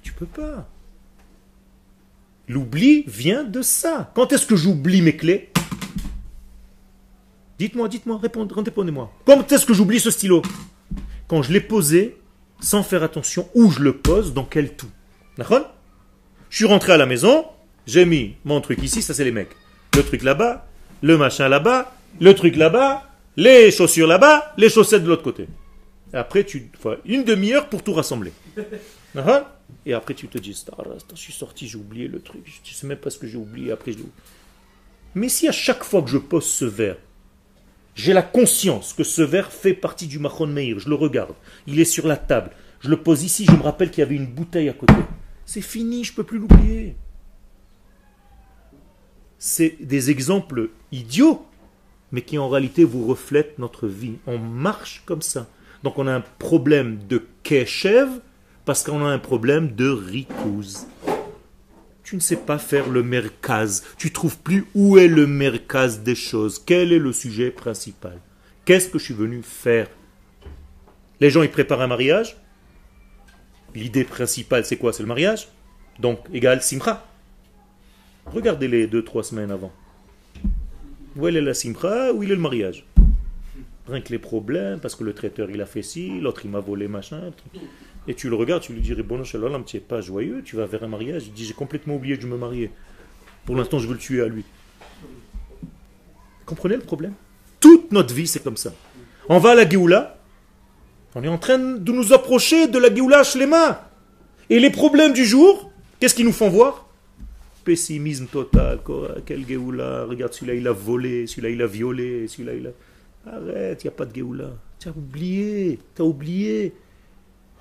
[0.01, 0.67] Tu peux pas.
[2.47, 4.11] L'oubli vient de ça.
[4.15, 5.51] Quand est-ce que j'oublie mes clés?
[7.59, 9.13] Dites-moi, dites-moi, répondez-moi.
[9.25, 10.41] Quand est-ce que j'oublie ce stylo?
[11.27, 12.17] Quand je l'ai posé
[12.61, 14.89] sans faire attention où je le pose, dans quel tout.
[15.37, 15.73] D'accord?
[16.49, 17.45] Je suis rentré à la maison,
[17.85, 19.55] j'ai mis mon truc ici, ça c'est les mecs.
[19.95, 20.67] Le truc là-bas,
[21.01, 23.08] le machin là-bas, le truc là-bas,
[23.39, 25.47] les chaussures là-bas, les chaussettes de l'autre côté.
[26.11, 26.69] après, tu
[27.05, 28.33] une demi-heure pour tout rassembler.
[29.85, 32.41] Et après, tu te dis, je suis sorti, j'ai oublié le truc.
[32.45, 33.71] Je ne sais même pas ce que j'ai oublié.
[33.71, 33.99] Après, je...
[35.15, 36.97] Mais si à chaque fois que je pose ce verre,
[37.95, 41.33] j'ai la conscience que ce verre fait partie du Mahon Meir, je le regarde,
[41.65, 44.15] il est sur la table, je le pose ici, je me rappelle qu'il y avait
[44.15, 44.93] une bouteille à côté.
[45.45, 46.95] C'est fini, je ne peux plus l'oublier.
[49.37, 51.48] C'est des exemples idiots,
[52.11, 54.15] mais qui en réalité vous reflètent notre vie.
[54.27, 55.47] On marche comme ça.
[55.83, 58.09] Donc on a un problème de keshev
[58.65, 60.87] parce qu'on a un problème de rikouz.
[62.03, 63.83] Tu ne sais pas faire le merkaz.
[63.97, 66.61] Tu trouves plus où est le merkaz des choses.
[66.65, 68.19] Quel est le sujet principal?
[68.65, 69.87] Qu'est-ce que je suis venu faire?
[71.19, 72.35] Les gens, ils préparent un mariage
[73.75, 74.93] L'idée principale, c'est quoi?
[74.93, 75.47] C'est le mariage.
[75.99, 77.05] Donc, égal simcha.
[78.25, 79.71] Regardez les deux, trois semaines avant.
[81.15, 82.85] Où est la simcha Où est le mariage?
[83.87, 86.59] Rien que les problèmes, parce que le traiteur il a fait ci, l'autre il m'a
[86.59, 87.31] volé machin.
[88.07, 90.65] Et tu le regardes, tu lui dis Bon, shalom, tu n'es pas joyeux, tu vas
[90.65, 91.27] vers un mariage?
[91.27, 92.71] Il dit J'ai complètement oublié de me marier.
[93.45, 94.43] Pour l'instant, je veux le tuer à lui.
[96.45, 97.13] Comprenez le problème?
[97.59, 98.73] Toute notre vie, c'est comme ça.
[99.27, 100.19] On va à la Géoula,
[101.15, 103.89] on est en train de nous approcher de la Géoula Shlema.
[104.49, 106.88] Et les problèmes du jour, qu'est-ce qu'ils nous font voir?
[107.63, 108.79] Pessimisme total.
[109.25, 112.71] Quel Géoula Regarde, celui-là il a volé, celui-là il a violé, celui-là il a.
[113.31, 114.51] Arrête, il n'y a pas de Géoula.
[114.79, 116.73] Tu as oublié, tu as oublié.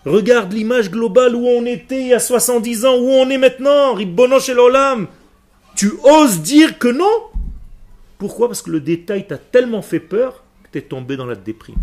[0.04, 3.94] Regarde l'image globale où on était il y a 70 ans, où on est maintenant.
[3.94, 5.08] Ribbono chez l'Olam.
[5.74, 7.04] Tu oses dire que non?
[8.18, 8.48] Pourquoi?
[8.48, 11.76] Parce que le détail t'a tellement fait peur que tu es tombé dans la déprime.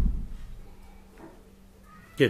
[2.21, 2.29] Euh,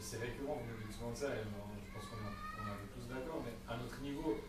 [0.00, 3.52] c'est récurrent, vous nous dites souvent ça, et je pense qu'on est tous d'accord, mais
[3.68, 4.40] à notre niveau,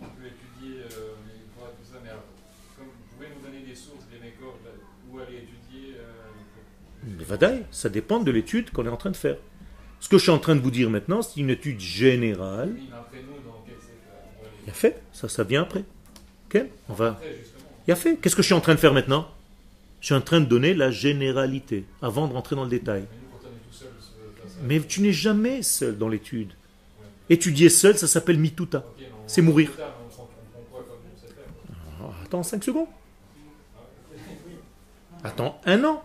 [0.00, 2.10] on peut étudier euh, les tout ça, mais
[2.76, 4.58] comme vous pouvez nous donner des sources, des mécors,
[5.10, 5.96] où aller étudier
[7.30, 9.36] euh, ça dépend de l'étude qu'on est en train de faire.
[10.00, 12.76] Ce que je suis en train de vous dire maintenant, c'est une étude générale.
[14.64, 15.84] Il a fait, ça, ça vient après.
[16.88, 17.20] On va.
[17.86, 18.16] Il a fait.
[18.16, 19.28] Qu'est-ce que je suis en train de faire maintenant?
[20.00, 23.04] Je suis en train de donner la généralité avant de rentrer dans le détail.
[24.62, 26.52] Mais tu n'es jamais seul dans l'étude.
[27.28, 28.84] Étudier seul, ça s'appelle mituta.
[29.26, 29.70] C'est mourir.
[32.00, 32.86] Ah, attends 5 secondes.
[35.24, 36.04] Attends un an.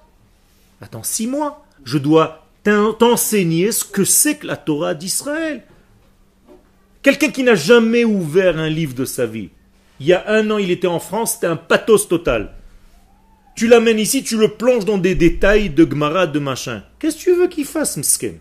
[0.82, 1.66] Attends 6 mois.
[1.84, 5.64] Je dois t'en- t'enseigner ce que c'est que la Torah d'Israël.
[7.02, 9.50] Quelqu'un qui n'a jamais ouvert un livre de sa vie.
[10.00, 12.54] Il y a un an, il était en France, c'était un pathos total.
[13.56, 16.84] Tu l'amènes ici, tu le plonges dans des détails de Gemara, de machin.
[17.00, 18.40] Qu'est-ce que tu veux qu'il fasse, Msken?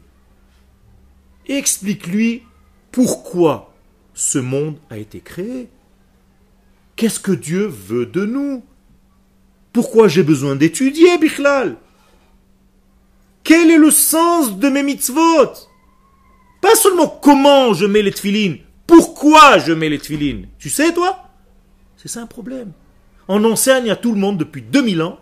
[1.49, 2.43] Explique-lui
[2.93, 3.73] pourquoi
[4.15, 5.69] ce monde a été créé.
[6.97, 8.63] Qu'est-ce que Dieu veut de nous?
[9.73, 11.77] Pourquoi j'ai besoin d'étudier, Bichlal?
[13.43, 15.53] Quel est le sens de mes mitzvot?
[16.61, 20.49] Pas seulement comment je mets les tefilines, pourquoi je mets les tefilines.
[20.59, 21.25] Tu sais, toi?
[21.97, 22.73] C'est ça un problème.
[23.29, 25.19] On enseigne à tout le monde depuis 2000 ans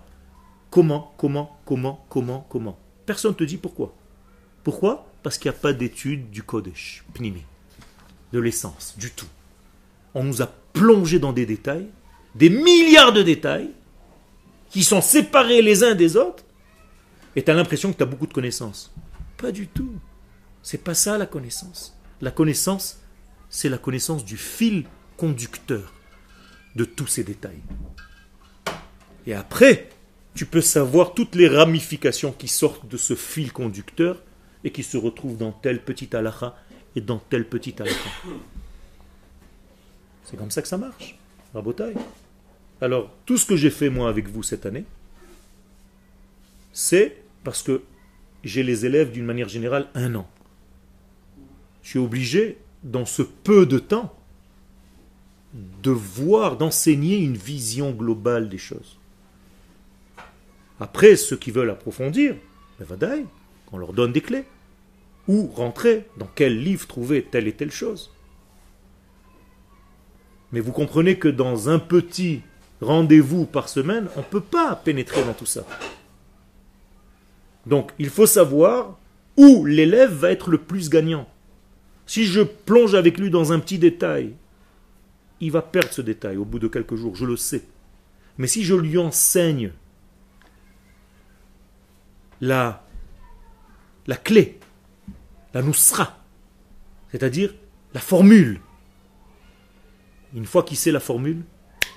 [0.70, 2.78] comment, comment, comment, comment, comment.
[3.07, 3.94] Personne ne te dit pourquoi.
[4.64, 5.07] Pourquoi?
[5.22, 7.42] Parce qu'il n'y a pas d'étude du Kodesh, Pnimi,
[8.33, 9.26] de l'essence, du tout.
[10.14, 11.88] On nous a plongé dans des détails,
[12.35, 13.70] des milliards de détails,
[14.70, 16.44] qui sont séparés les uns des autres,
[17.38, 18.92] et tu as l'impression que tu as beaucoup de connaissances.
[19.37, 19.94] Pas du tout.
[20.61, 21.96] C'est pas ça la connaissance.
[22.20, 22.98] La connaissance,
[23.48, 25.94] c'est la connaissance du fil conducteur
[26.74, 27.62] de tous ces détails.
[29.24, 29.88] Et après,
[30.35, 34.20] tu peux savoir toutes les ramifications qui sortent de ce fil conducteur
[34.64, 36.57] et qui se retrouvent dans tel petit halakha
[36.96, 38.11] et dans tel petit halakha.
[40.24, 41.16] C'est comme ça que ça marche.
[41.55, 41.94] Rabotaille.
[42.81, 44.87] Alors, tout ce que j'ai fait moi avec vous cette année,
[46.72, 47.83] c'est parce que
[48.44, 50.29] j'ai les élèves d'une manière générale un an.
[51.83, 54.14] Je suis obligé, dans ce peu de temps,
[55.83, 58.98] de voir, d'enseigner une vision globale des choses.
[60.81, 62.37] Après, ceux qui veulent approfondir,
[62.79, 63.27] ben
[63.66, 64.44] qu'on leur donne des clés.
[65.27, 68.11] Ou rentrer dans quel livre trouver telle et telle chose.
[70.53, 72.42] Mais vous comprenez que dans un petit
[72.81, 75.66] rendez-vous par semaine, on ne peut pas pénétrer dans tout ça.
[77.68, 78.98] Donc, il faut savoir
[79.37, 81.28] où l'élève va être le plus gagnant.
[82.07, 84.35] Si je plonge avec lui dans un petit détail,
[85.40, 87.62] il va perdre ce détail au bout de quelques jours, je le sais.
[88.38, 89.72] Mais si je lui enseigne
[92.40, 92.87] la,
[94.07, 94.59] la clé,
[95.52, 96.24] la nousra,
[97.12, 97.54] c'est-à-dire
[97.92, 98.61] la formule,
[100.35, 101.42] une fois qu'il sait la formule,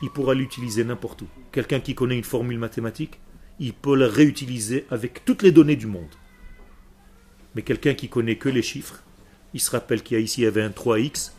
[0.01, 1.27] il pourra l'utiliser n'importe où.
[1.53, 3.21] Quelqu'un qui connaît une formule mathématique,
[3.61, 6.15] il peut la réutiliser avec toutes les données du monde.
[7.53, 9.03] Mais quelqu'un qui connaît que les chiffres,
[9.53, 11.31] il se rappelle qu'il y a ici il y avait un 3x,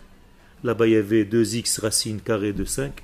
[0.63, 3.03] là-bas il y avait 2x racine carrée de 5.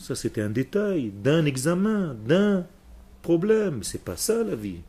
[0.00, 2.66] Ça c'était un détail, d'un examen, d'un
[3.22, 3.82] problème.
[3.82, 4.80] C'est pas ça la vie.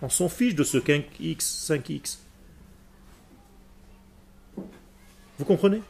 [0.00, 2.18] On s'en fiche de ce 5x, 5x.
[5.38, 5.82] Vous comprenez?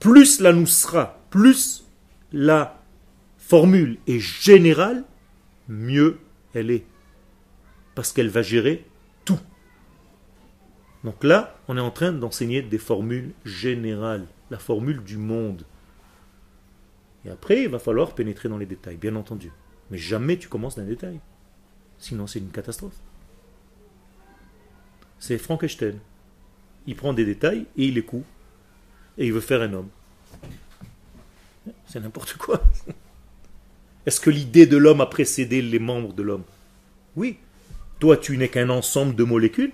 [0.00, 1.84] Plus la nous sera, plus
[2.32, 2.83] la
[3.46, 5.04] formule est générale,
[5.68, 6.18] mieux
[6.54, 6.86] elle est.
[7.94, 8.86] Parce qu'elle va gérer
[9.24, 9.38] tout.
[11.04, 15.64] Donc là, on est en train d'enseigner des formules générales, la formule du monde.
[17.26, 19.52] Et après, il va falloir pénétrer dans les détails, bien entendu.
[19.90, 21.20] Mais jamais tu commences d'un détail.
[21.98, 22.96] Sinon, c'est une catastrophe.
[25.18, 25.98] C'est Frankenstein.
[26.86, 28.26] Il prend des détails et il les coupe.
[29.18, 29.88] Et il veut faire un homme.
[31.86, 32.62] C'est n'importe quoi.
[34.06, 36.44] Est-ce que l'idée de l'homme a précédé les membres de l'homme?
[37.16, 37.38] Oui.
[38.00, 39.72] Toi, tu n'es qu'un ensemble de molécules?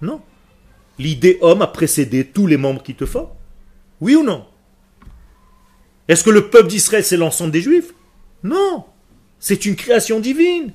[0.00, 0.22] Non.
[0.98, 3.28] L'idée homme a précédé tous les membres qui te font
[4.00, 4.46] Oui ou non?
[6.08, 7.92] Est-ce que le peuple d'Israël, c'est l'ensemble des juifs?
[8.42, 8.84] Non.
[9.38, 10.72] C'est une création divine.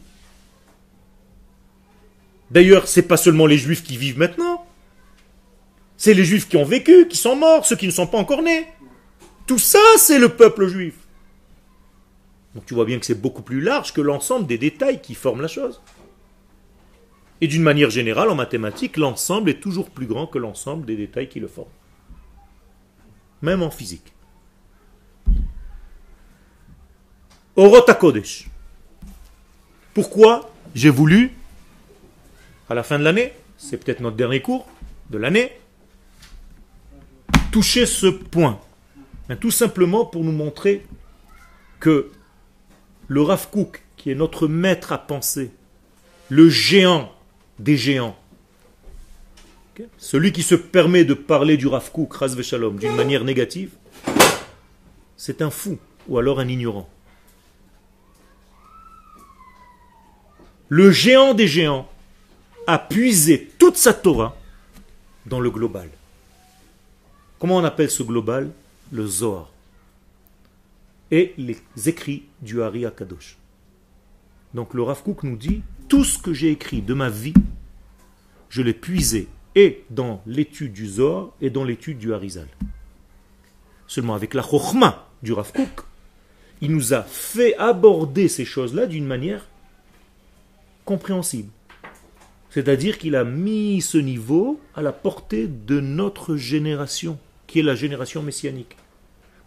[2.52, 4.66] D'ailleurs, c'est pas seulement les juifs qui vivent maintenant.
[5.98, 8.42] C'est les juifs qui ont vécu, qui sont morts, ceux qui ne sont pas encore
[8.42, 8.68] nés.
[9.46, 10.96] Tout ça, c'est le peuple juif.
[12.56, 15.42] Donc tu vois bien que c'est beaucoup plus large que l'ensemble des détails qui forment
[15.42, 15.82] la chose.
[17.42, 21.30] Et d'une manière générale, en mathématiques, l'ensemble est toujours plus grand que l'ensemble des détails
[21.30, 21.70] qui le forment.
[23.42, 24.14] Même en physique.
[27.56, 28.50] Orota Kodesh.
[29.94, 31.32] Pourquoi j'ai voulu,
[32.70, 34.68] à la fin de l'année, c'est peut-être notre dernier cours
[35.10, 35.52] de l'année,
[37.52, 38.60] toucher ce point
[39.40, 40.86] Tout simplement pour nous montrer
[41.80, 42.12] que
[43.10, 45.52] le Rav Kook, qui est notre maître à penser,
[46.30, 47.12] le géant
[47.58, 48.16] des géants,
[49.98, 53.72] celui qui se permet de parler du Rav Kook, Shalom, d'une manière négative,
[55.18, 56.88] c'est un fou ou alors un ignorant.
[60.70, 61.90] Le géant des géants
[62.68, 64.38] a puisé toute sa Torah
[65.26, 65.90] dans le global.
[67.40, 68.52] Comment on appelle ce global?
[68.92, 69.50] Le Zohar.
[71.12, 73.38] Et les écrits du Hari Akadosh.
[74.54, 77.34] Donc le Rav nous dit Tout ce que j'ai écrit de ma vie,
[78.50, 82.48] je l'ai puisé et dans l'étude du Zohar et dans l'étude du Harizal.
[83.88, 85.52] Seulement avec la chokhmah du Rav
[86.62, 89.48] il nous a fait aborder ces choses-là d'une manière
[90.84, 91.50] compréhensible.
[92.50, 97.18] C'est-à-dire qu'il a mis ce niveau à la portée de notre génération,
[97.48, 98.76] qui est la génération messianique.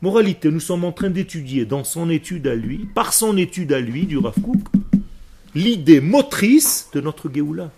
[0.03, 3.79] Moralité, nous sommes en train d'étudier dans son étude à lui, par son étude à
[3.79, 4.59] lui, du Rav Kook,
[5.55, 7.71] l'idée motrice de notre Géoula.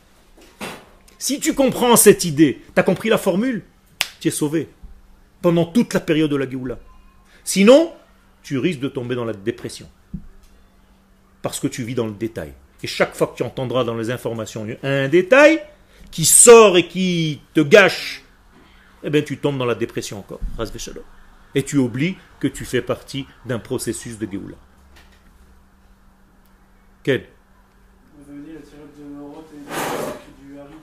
[1.19, 3.63] Si tu comprends cette idée, tu as compris la formule,
[4.21, 4.71] tu es sauvé
[5.43, 6.79] pendant toute la période de la Géoula.
[7.45, 7.93] Sinon,
[8.43, 9.87] tu risques de tomber dans la dépression.
[11.43, 12.55] Parce que tu vis dans le détail.
[12.83, 15.61] Et chaque fois que tu entendras dans les informations un détail
[16.11, 18.23] qui sort et qui te gâche,
[19.03, 20.41] eh bien tu tombes dans la dépression encore.
[21.55, 24.57] Et tu oublies que tu fais partie d'un processus de Géoula.
[27.03, 27.27] Quel?
[28.19, 30.75] Vous avez dit la tirade de Norot et du Hari.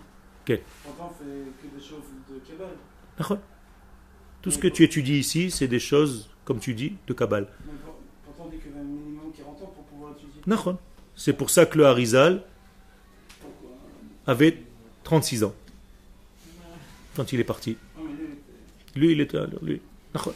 [0.45, 0.62] Quel?
[0.84, 3.41] Pourtant, on fait que des choses de Kabbalah.
[4.41, 7.27] Tout ce que tu étudies ici, c'est des choses, comme tu dis, de pour-
[8.25, 10.41] Pourtant, on dit qu'il y a un minimum 40 ans pour pouvoir étudier.
[11.15, 12.43] C'est pour ça que le Harizal
[14.25, 14.57] avait
[15.03, 15.53] 36 ans
[17.15, 17.77] quand il est parti.
[18.95, 19.81] Lui, il était lui.
[20.13, 20.34] Nachon.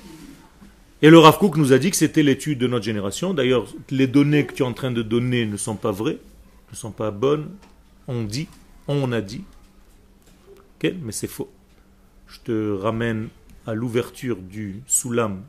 [1.06, 3.36] Et le Rav nous a dit que c'était l'étude de notre génération.
[3.36, 6.18] D'ailleurs, les données que tu es en train de donner ne sont pas vraies,
[6.72, 7.52] ne sont pas bonnes.
[8.08, 8.48] On dit,
[8.88, 9.44] on a dit.
[10.84, 11.52] Mais c'est faux.
[12.26, 13.28] Je te ramène
[13.68, 15.44] à l'ouverture du Soulam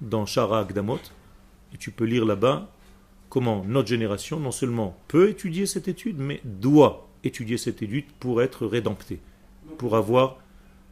[0.00, 1.00] dans Shara Damot.
[1.74, 2.70] Et tu peux lire là-bas
[3.30, 8.40] comment notre génération non seulement peut étudier cette étude, mais doit étudier cette étude pour
[8.40, 9.18] être rédemptée,
[9.76, 10.36] pour avoir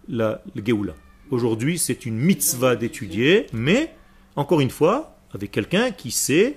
[0.09, 0.97] la, Géoula.
[1.31, 3.95] Aujourd'hui, c'est une mitzvah d'étudier, mais,
[4.35, 6.57] encore une fois, avec quelqu'un qui sait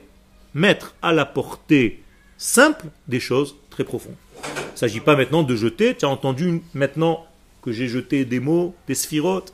[0.55, 2.01] mettre à la portée
[2.37, 4.15] simple des choses très profondes.
[4.43, 7.25] Il ne s'agit pas maintenant de jeter, tu as entendu maintenant
[7.61, 9.53] que j'ai jeté des mots, des sphirotes,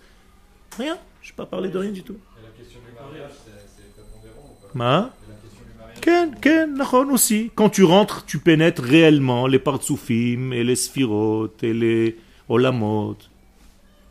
[0.78, 2.16] rien, je n'ai pas parlé de rien du tout.
[2.40, 4.70] Et la question du mariage, c'est c'est prépondérant ou pas?
[4.74, 5.14] Ma?
[5.28, 6.00] Et la question du mariage?
[6.02, 7.52] Ken, ken, nachon aussi.
[7.56, 13.18] Quand tu rentres, tu pénètres réellement les partsoufim et les sphirotes et les olamot.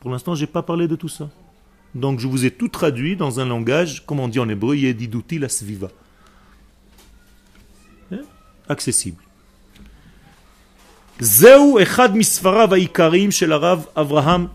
[0.01, 1.29] Pour l'instant, je n'ai pas parlé de tout ça.
[1.95, 5.39] Donc je vous ai tout traduit dans un langage, comme on dit en hébreu, Yedidouti
[5.39, 5.89] la Sviva.
[8.13, 8.21] Hein?
[8.69, 9.23] Accessible.
[11.21, 14.51] Zeu echad misfarav haikarim shel Rav Avraham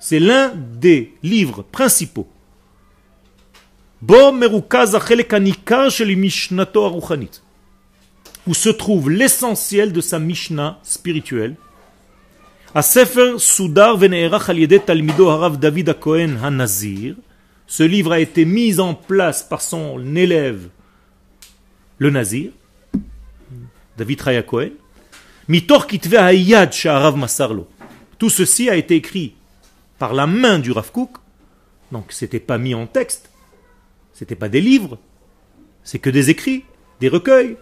[0.00, 2.26] C'est l'un des livres principaux.
[4.02, 7.42] Bo merukaz achelek anikar shel mishnato aruchanit.
[8.48, 11.56] Où se trouve l'essentiel de sa Mishnah spirituelle
[12.82, 17.14] Sefer Soudar Veneerach Harav David Akohen Hanazir.
[17.66, 20.68] Ce livre a été mis en place par son élève,
[21.98, 22.52] le Nazir,
[23.96, 24.70] David Raya Cohen.
[25.48, 27.68] Mitor Kitve Hayad Sha'arav Masarlo.
[28.18, 29.34] Tout ceci a été écrit
[29.98, 31.16] par la main du Rav Kook.
[31.92, 33.30] Donc c'était pas mis en texte.
[34.12, 34.98] C'était pas des livres.
[35.82, 36.64] C'est que des écrits,
[37.00, 37.56] des recueils.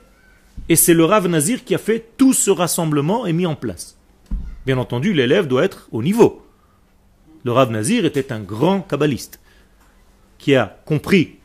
[0.68, 3.98] Et c'est le Rav Nazir qui a fait tout ce rassemblement et mis en place.
[4.66, 6.46] Bien entendu, l'élève doit être au niveau.
[7.44, 9.40] Le Rav Nazir était un grand kabbaliste
[10.38, 11.37] qui a compris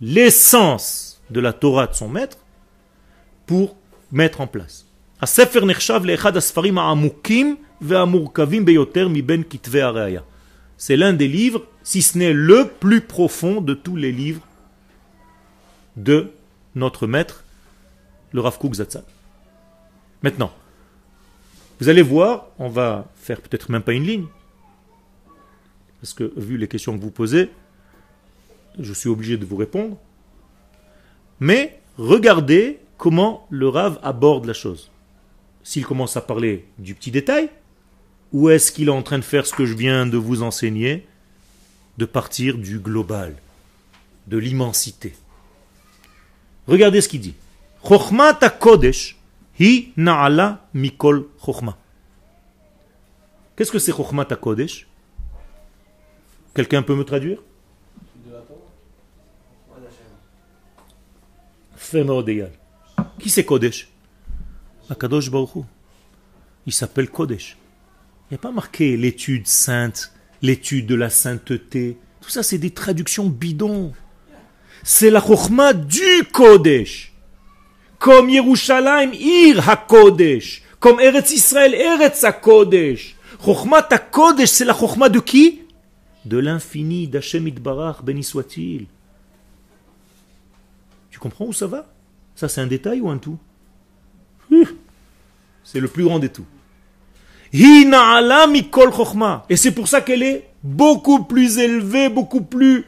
[0.00, 2.38] l'essence de la Torah de son maître
[3.46, 3.76] pour
[4.12, 4.86] mettre en place.
[5.20, 5.26] Ben
[10.78, 14.46] C'est l'un des livres, si ce n'est le plus profond de tous les livres
[15.96, 16.30] de
[16.74, 17.44] notre maître,
[18.32, 19.04] le Rav Kook Zatzal.
[20.22, 20.52] Maintenant,
[21.78, 24.26] vous allez voir, on va faire peut-être même pas une ligne,
[26.00, 27.50] parce que vu les questions que vous posez,
[28.78, 29.96] je suis obligé de vous répondre.
[31.40, 34.90] Mais regardez comment le Rav aborde la chose.
[35.62, 37.50] S'il commence à parler du petit détail,
[38.32, 41.06] ou est-ce qu'il est en train de faire ce que je viens de vous enseigner,
[41.98, 43.36] de partir du global,
[44.26, 45.14] de l'immensité?
[46.66, 47.34] Regardez ce qu'il dit.
[47.86, 49.15] Chokhmat kodesh
[51.44, 51.78] chokhma.
[53.56, 54.86] Qu'est-ce que c'est Chokhmat kodesh?
[56.54, 57.38] Quelqu'un peut me traduire?
[63.18, 63.88] Qui c'est Kodesh?
[64.90, 65.60] Akadosh Baruch Hu.
[66.66, 67.56] Il s'appelle Kodesh.
[68.30, 71.96] Il n'y a pas marqué l'étude sainte, l'étude de la sainteté.
[72.20, 73.92] Tout ça, c'est des traductions bidons.
[74.82, 77.12] C'est la chokhma du Kodesh.
[77.98, 80.62] Comme Yerushalayim, Ir HaKodesh.
[80.80, 83.16] Comme Eretz Israël, Eretz HaKodesh.
[83.44, 85.62] Chokhmat HaKodesh, c'est la chokhma de qui?
[86.24, 88.86] De l'infini, d'Hachem Itbarach, béni soit-il.
[91.10, 91.86] Tu comprends où ça va?
[92.34, 93.38] Ça, c'est un détail ou un tout?
[94.52, 94.64] Hum,
[95.64, 96.44] C'est le plus grand des tout.
[97.52, 102.84] Et c'est pour ça qu'elle est beaucoup plus élevée, beaucoup plus...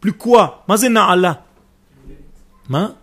[0.00, 0.64] Plus quoi?
[0.66, 0.76] Ma
[2.70, 2.96] ما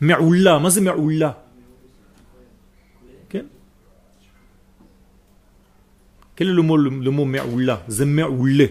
[0.00, 1.44] معولة ما زي معولة
[6.36, 8.68] quel est le mot le, le mot معولة زي معولة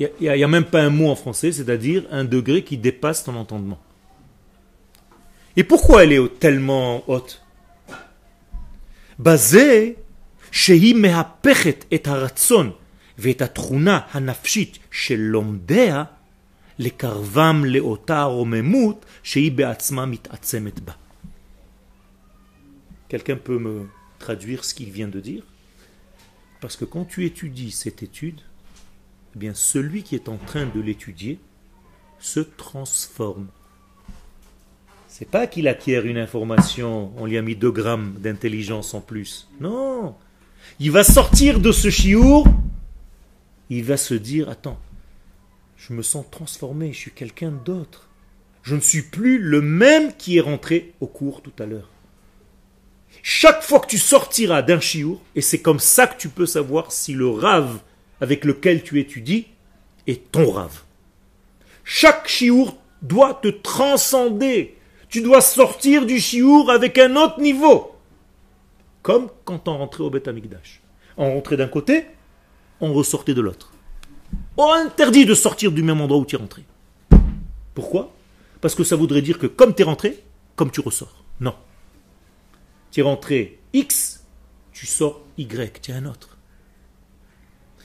[0.00, 3.34] Il n'y a, même pas un mot en français, c'est-à-dire un degré qui dépasse ton
[3.34, 3.80] entendement.
[5.56, 7.42] Et pourquoi elle est tellement haute?
[9.18, 9.96] Basé,
[10.52, 12.74] shehi mehapechet et haratson
[13.17, 16.03] ואת התכונה הנפשית של לומדיה
[16.79, 20.93] לקרבם לאותה הרוממות שהיא בעצמה מתעצמת בה.
[23.09, 23.85] Quelqu'un peut me
[24.17, 25.43] traduire ce qu'il vient de dire
[26.61, 28.41] Parce que quand tu étudies cette étude,
[29.35, 31.37] eh bien celui qui est en train de l'étudier
[32.19, 33.47] se transforme.
[35.07, 39.47] C'est pas qu'il acquiert une information, on lui a mis 2 grammes d'intelligence en plus.
[39.59, 40.15] Non.
[40.79, 42.47] Il va sortir de ce chiour,
[43.70, 44.78] il va se dire, attends,
[45.76, 48.08] je me sens transformé, je suis quelqu'un d'autre.
[48.62, 51.88] Je ne suis plus le même qui est rentré au cours tout à l'heure.
[53.22, 56.92] Chaque fois que tu sortiras d'un chiour, et c'est comme ça que tu peux savoir
[56.92, 57.80] si le rave
[58.20, 59.46] avec lequel tu étudies
[60.06, 60.82] est ton rave.
[61.84, 64.76] Chaque chiour doit te transcender.
[65.08, 67.94] Tu dois sortir du chiour avec un autre niveau.
[69.02, 70.82] Comme quand on rentrait au Beth Amikdash.
[71.16, 72.06] On rentrait d'un côté,
[72.80, 73.72] on ressortait de l'autre.
[74.56, 76.64] On interdit de sortir du même endroit où tu es rentré.
[77.74, 78.12] Pourquoi?
[78.60, 80.22] Parce que ça voudrait dire que comme tu es rentré,
[80.56, 81.24] comme tu ressors.
[81.40, 81.54] Non.
[82.90, 84.24] Tu es rentré X,
[84.72, 86.36] tu sors Y, tu es un autre.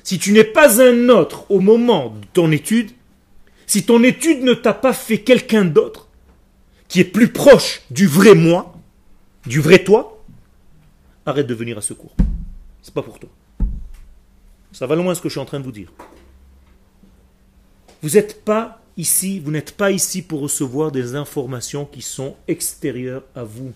[0.04, 2.92] Si tu n'es pas un autre au moment de ton étude,
[3.68, 6.10] si ton étude ne t'a pas fait quelqu'un d'autre,
[6.88, 8.76] qui est plus proche du vrai moi,
[9.46, 10.24] du vrai toi,
[11.26, 12.16] arrête de venir à secours.
[12.82, 13.30] C'est pas pour toi.
[14.74, 15.94] Ça va loin ce que je suis en train de vous dire.
[18.02, 23.24] Vous n'êtes pas ici, vous n'êtes pas ici pour recevoir des informations qui sont extérieures
[23.36, 23.72] à vous.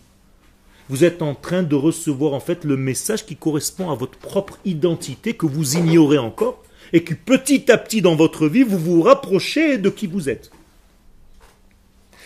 [0.90, 4.58] Vous êtes en train de recevoir en fait le message qui correspond à votre propre
[4.66, 9.02] identité que vous ignorez encore et que petit à petit dans votre vie vous vous
[9.02, 10.50] rapprochez de qui vous êtes.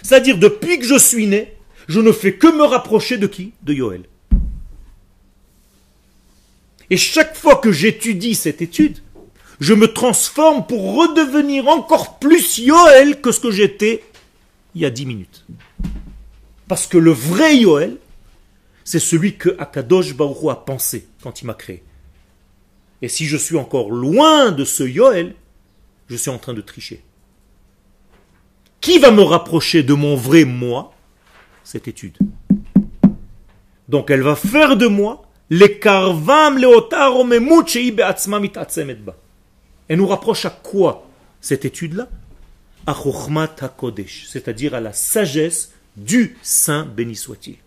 [0.01, 1.53] C'est-à-dire depuis que je suis né,
[1.87, 3.53] je ne fais que me rapprocher de qui?
[3.63, 4.03] De Yoel.
[6.91, 8.99] Et chaque fois que j'étudie cette étude,
[9.61, 14.03] je me transforme pour redevenir encore plus Yoel que ce que j'étais
[14.75, 15.45] il y a dix minutes.
[16.67, 17.97] Parce que le vrai Yoel,
[18.83, 21.81] c'est celui que Akadosh Hu a pensé quand il m'a créé.
[23.01, 25.35] Et si je suis encore loin de ce Yoel,
[26.09, 27.01] je suis en train de tricher.
[28.81, 30.93] Qui va me rapprocher de mon vrai moi?
[31.63, 32.17] Cette étude.
[33.87, 35.67] Donc elle va faire de moi Elle
[39.97, 41.05] nous rapproche à quoi
[41.41, 42.07] cette étude-là?
[42.87, 47.57] À c'est-à-dire à la sagesse du Saint béni soit-il.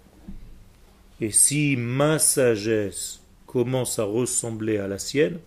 [1.21, 5.39] Et si ma sagesse commence à ressembler à la sienne,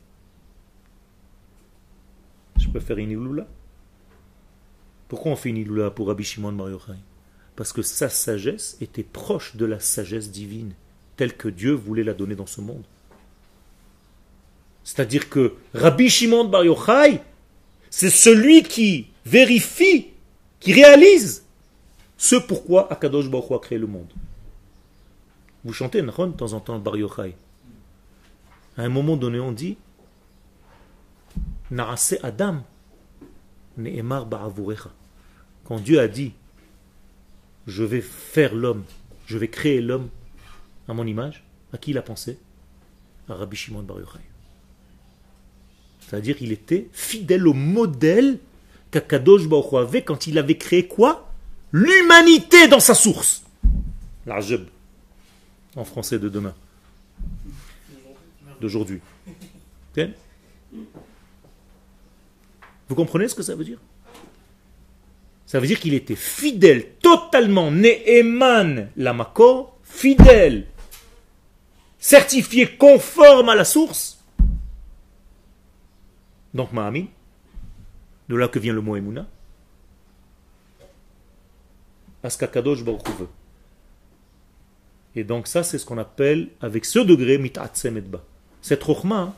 [2.59, 3.47] je peux faire une iloula?
[5.07, 6.67] Pourquoi on fait une iloula pour Rabbi Shimon Bar
[7.55, 10.75] Parce que sa sagesse était proche de la sagesse divine,
[11.17, 12.83] telle que Dieu voulait la donner dans ce monde.
[14.83, 17.21] C'est-à-dire que Rabbi Shimon Bar Yochai,
[17.89, 20.07] c'est celui qui vérifie,
[20.61, 21.43] qui réalise
[22.17, 24.11] ce pourquoi Akadosh Baruch Hu a créé le monde.
[25.65, 27.35] Vous chantez Nahon de temps en temps Bar Yochai.
[28.77, 29.75] À un moment donné, on dit
[31.69, 32.63] Naase Adam
[33.75, 34.27] Ne'emar.
[35.65, 36.31] Quand Dieu a dit
[37.65, 38.83] Je vais faire l'homme,
[39.25, 40.09] je vais créer l'homme
[40.87, 42.37] à mon image, à qui il a pensé?
[43.29, 43.97] À Rabbi Shimon Bar.
[45.99, 48.39] C'est-à-dire qu'il était fidèle au modèle
[48.91, 51.29] qu'Akadosh Baruch avait quand il avait créé quoi?
[51.73, 53.43] L'humanité dans sa source.
[54.25, 54.65] L'Ajab
[55.75, 56.55] en français de demain,
[58.59, 58.99] d'aujourd'hui.
[62.89, 63.77] Vous comprenez ce que ça veut dire?
[65.45, 70.65] Ça veut dire qu'il était fidèle, totalement Ne'eman Lamako, fidèle,
[71.99, 74.23] certifié conforme à la source.
[76.53, 77.09] Donc Mahami,
[78.29, 79.27] de là que vient le mot Emouna,
[82.23, 83.05] Askakadosh Baruch.
[85.15, 88.23] Et donc ça, c'est ce qu'on appelle, avec ce degré, mit'atzem et ba.
[88.61, 89.33] Cette rochma,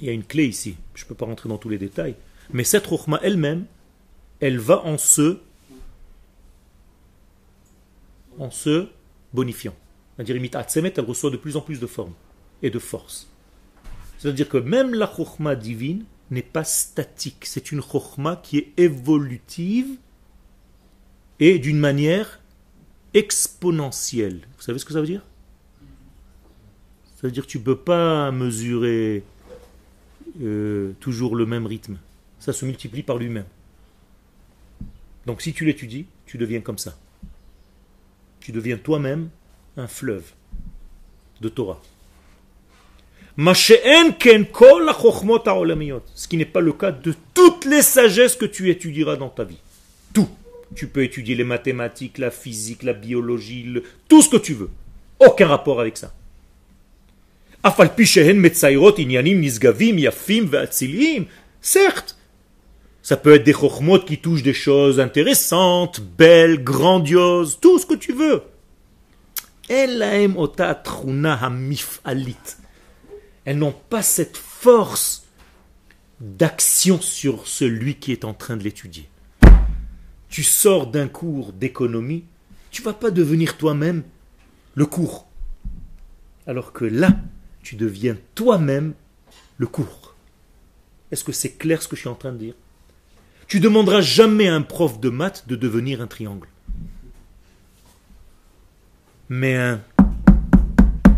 [0.00, 0.76] il y a une clé ici.
[0.94, 2.16] Je ne peux pas rentrer dans tous les détails.
[2.52, 3.64] Mais cette Chokhmah elle-même,
[4.40, 4.96] elle va en
[8.38, 8.88] en se
[9.32, 9.74] bonifiant.
[10.16, 12.12] C'est-à-dire, elle reçoit de plus en plus de forme
[12.62, 13.28] et de force.
[14.18, 17.44] C'est-à-dire que même la Chokhmah divine n'est pas statique.
[17.44, 19.96] C'est une Chokhmah qui est évolutive
[21.40, 22.40] et d'une manière
[23.14, 24.46] exponentielle.
[24.56, 25.22] Vous savez ce que ça veut dire?
[27.16, 29.24] Ça veut dire que tu ne peux pas mesurer
[30.40, 31.98] euh, toujours le même rythme.
[32.38, 33.46] Ça se multiplie par lui-même.
[35.26, 36.98] Donc si tu l'étudies, tu deviens comme ça.
[38.40, 39.30] Tu deviens toi-même
[39.76, 40.24] un fleuve
[41.40, 41.80] de Torah.
[46.14, 49.44] Ce qui n'est pas le cas de toutes les sagesses que tu étudieras dans ta
[49.44, 49.60] vie.
[50.12, 50.28] Tout.
[50.74, 53.66] Tu peux étudier les mathématiques, la physique, la biologie,
[54.08, 54.70] tout ce que tu veux.
[55.18, 56.12] Aucun rapport avec ça.
[61.60, 62.18] Certes,
[63.02, 67.94] ça peut être des chokhmot qui touchent des choses intéressantes, belles, grandioses, tout ce que
[67.94, 68.42] tu veux.
[69.74, 69.98] Elles
[73.56, 75.26] n'ont pas cette force
[76.20, 79.08] d'action sur celui qui est en train de l'étudier.
[80.28, 82.24] Tu sors d'un cours d'économie,
[82.70, 84.02] tu vas pas devenir toi-même
[84.74, 85.26] le cours.
[86.46, 87.16] Alors que là,
[87.62, 88.92] tu deviens toi-même
[89.56, 90.14] le cours.
[91.10, 92.54] Est-ce que c'est clair ce que je suis en train de dire?
[93.46, 96.48] Tu demanderas jamais à un prof de maths de devenir un triangle.
[99.34, 99.80] Mais un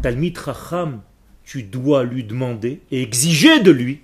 [0.01, 1.03] Talmid Racham,
[1.43, 4.03] tu dois lui demander et exiger de lui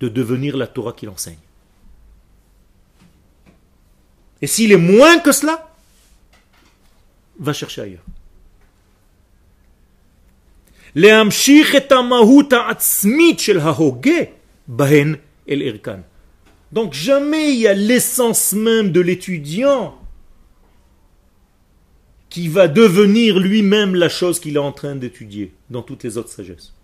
[0.00, 1.38] de devenir la Torah qu'il enseigne.
[4.42, 5.72] Et s'il est moins que cela,
[7.38, 8.02] va chercher ailleurs.
[16.72, 19.96] Donc jamais il y a l'essence même de l'étudiant
[22.30, 26.30] qui va devenir lui-même la chose qu'il est en train d'étudier dans toutes les autres
[26.30, 26.74] sagesses.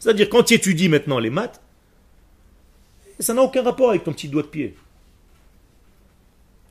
[0.00, 1.60] C'est-à-dire quand tu étudies maintenant les maths,
[3.20, 4.74] ça n'a aucun rapport avec ton petit doigt de pied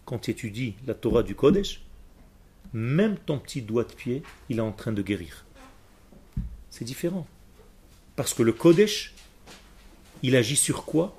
[0.07, 1.81] quand tu étudies la Torah du Kodesh,
[2.73, 5.45] même ton petit doigt de pied, il est en train de guérir.
[6.71, 7.27] C'est différent.
[8.15, 9.13] Parce que le Kodesh,
[10.23, 11.13] il agit sur quoi?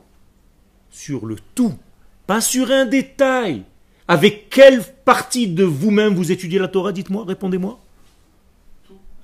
[0.91, 1.75] Sur le tout,
[2.27, 3.63] pas sur un détail.
[4.07, 7.79] Avec quelle partie de vous-même vous étudiez la Torah Dites-moi, répondez-moi.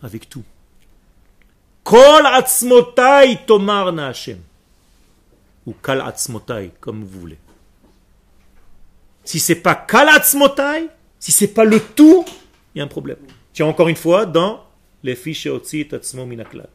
[0.03, 0.45] Avec tout.
[1.83, 4.39] Kol atzmotai tomar Hashem.
[5.67, 7.39] Ou kal atzmotai, comme vous voulez.
[9.25, 10.89] Si c'est pas kalatzmotai,
[11.19, 12.25] si c'est pas le tout,
[12.75, 13.17] il y a un problème.
[13.53, 14.65] Tiens, encore une fois, dans
[15.03, 16.69] les fiches otzi tatsmo minaklal.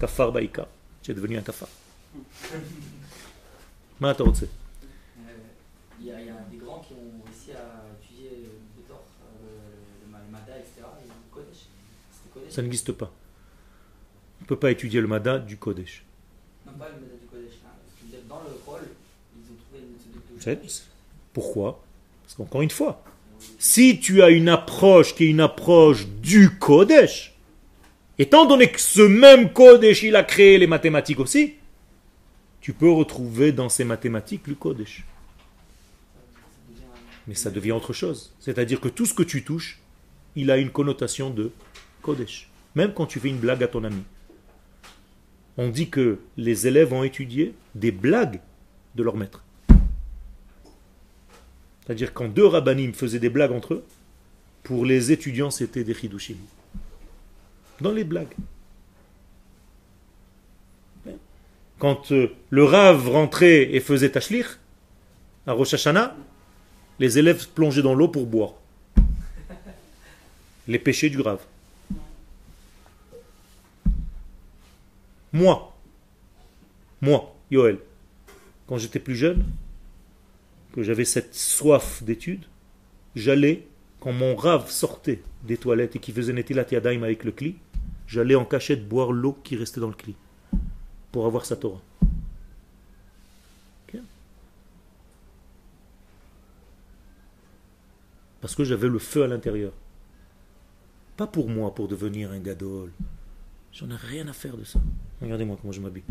[0.00, 0.32] Kafar.
[1.02, 1.68] Tu es devenu un kafar.
[4.00, 4.10] Euh,
[6.00, 6.16] il y, a
[6.50, 9.58] des grands qui ont réussi à étudier le euh,
[10.02, 10.86] le Mada, etc.
[11.02, 11.66] Et le Kodesh.
[12.48, 13.10] Ça n'existe pas.
[14.40, 16.04] On ne peut pas étudier le Mada du Kodesh.
[16.64, 17.58] Non, pas le Mada du Kodesh.
[17.66, 18.18] Hein.
[18.28, 18.88] Dans le rôle,
[19.34, 19.94] ils ont trouvé une
[20.36, 20.70] méthode de
[21.32, 21.82] Pourquoi?
[22.22, 23.02] Parce qu'encore une fois,
[23.58, 27.34] si tu as une approche qui est une approche du Kodesh,
[28.16, 31.54] étant donné que ce même Kodesh, il a créé les mathématiques aussi,
[32.68, 35.06] tu peux retrouver dans ces mathématiques le Kodesh.
[37.26, 38.34] Mais ça devient autre chose.
[38.40, 39.80] C'est-à-dire que tout ce que tu touches,
[40.36, 41.50] il a une connotation de
[42.02, 42.50] Kodesh.
[42.74, 44.02] Même quand tu fais une blague à ton ami.
[45.56, 48.42] On dit que les élèves ont étudié des blagues
[48.96, 49.42] de leur maître.
[51.86, 53.84] C'est-à-dire quand deux rabbinim faisaient des blagues entre eux,
[54.62, 56.36] pour les étudiants c'était des chidushim.
[57.80, 58.36] Dans les blagues.
[61.78, 64.46] Quand euh, le Rav rentrait et faisait tashlich,
[65.46, 66.16] à Rosh Hashanah,
[66.98, 68.54] les élèves plongeaient dans l'eau pour boire.
[70.66, 71.40] Les péchés du Rav.
[75.32, 75.76] Moi,
[77.00, 77.78] moi, Yoel,
[78.66, 79.44] quand j'étais plus jeune,
[80.72, 82.44] que j'avais cette soif d'études,
[83.14, 83.66] j'allais,
[84.00, 87.56] quand mon rave sortait des toilettes et qui faisait Netilat Yadayim avec le cli,
[88.06, 90.16] j'allais en cachette boire l'eau qui restait dans le cli
[91.12, 91.80] pour avoir sa Torah.
[98.40, 99.72] Parce que j'avais le feu à l'intérieur.
[101.16, 102.92] Pas pour moi, pour devenir un gadol.
[103.72, 104.80] J'en ai rien à faire de ça.
[105.20, 106.04] Regardez-moi comment je m'habille.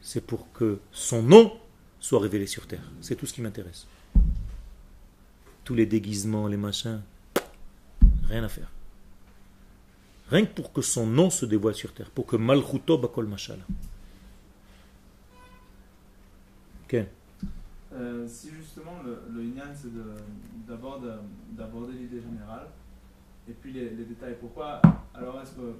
[0.00, 1.52] C'est pour que son nom
[2.00, 2.90] soit révélé sur terre.
[3.00, 3.86] C'est tout ce qui m'intéresse.
[5.64, 7.02] Tous les déguisements, les machins,
[8.24, 8.70] rien à faire.
[10.30, 13.28] Rien que pour que son nom se dévoile sur terre, pour que Malchuto Bakol.
[16.84, 16.96] Ok.
[17.94, 19.88] Euh, si justement le, le Inyan c'est
[20.68, 21.12] d'abord de-
[21.56, 22.66] d'aborder l'idée générale
[23.48, 24.36] et puis les, les détails.
[24.38, 24.80] Pourquoi
[25.14, 25.74] alors est-ce que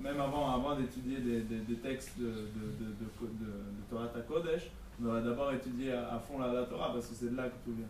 [0.00, 3.54] même avant, avant d'étudier des, des- des textes de, de, de,
[3.90, 4.70] Torah Kodesh,
[5.00, 7.48] on devrait d'abord étudier à, à fond la, la Torah parce que c'est de là
[7.48, 7.86] que tout vient.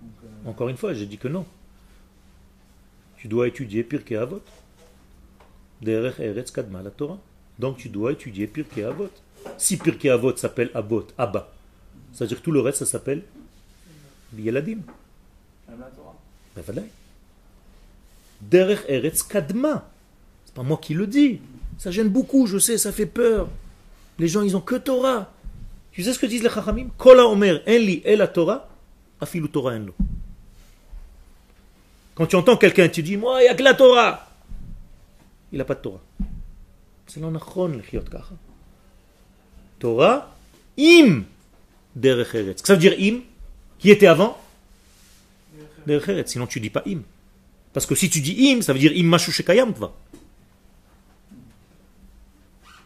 [0.00, 1.44] Donc, euh, Encore une fois, j'ai dit que non.
[3.16, 4.42] Tu dois étudier Pirkei Avot.
[5.82, 7.18] Derech Eretz Kadma la Torah.
[7.58, 9.10] Donc tu dois étudier Pirkei Avot.
[9.58, 11.52] Si Pirkei Avot s'appelle Abot, Abba,
[12.12, 13.22] c'est-à-dire que tout le reste, ça s'appelle
[14.36, 16.16] Torah.
[16.54, 16.82] Ben voilà.
[18.40, 19.88] Derech Eretz Kadma.
[20.44, 21.40] C'est pas moi qui le dis.
[21.78, 23.48] Ça gêne beaucoup, je sais, ça fait peur.
[24.18, 25.30] Les gens, ils ont que Torah.
[25.92, 26.88] Tu sais ce que disent les Chachamim?
[26.96, 28.68] Kola Omer, en li el la Torah,
[29.20, 29.94] afilu Torah en lo.
[32.14, 34.25] Quand tu entends quelqu'un, tu dis, moi, il n'y a que la Torah.
[35.56, 36.02] Il n'a pas de Torah.
[37.06, 37.18] C'est
[38.10, 38.34] kacha.
[39.78, 40.36] Torah,
[40.78, 41.22] im,
[41.94, 42.62] derech eretz.
[42.62, 43.22] Ça veut dire im,
[43.78, 44.36] qui était avant
[45.86, 46.32] Derech eretz.
[46.32, 47.00] Sinon, tu dis pas im.
[47.72, 49.94] Parce que si tu dis im, ça veut dire im mashu shekayam tva.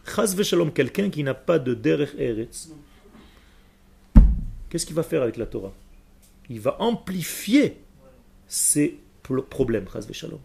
[0.05, 2.69] Chaz v'shalom, quelqu'un qui n'a pas de derech eretz,
[4.69, 5.73] qu'est-ce qu'il va faire avec la Torah
[6.49, 7.81] Il va amplifier
[8.47, 10.39] ses pro- problèmes, chaz v'shalom.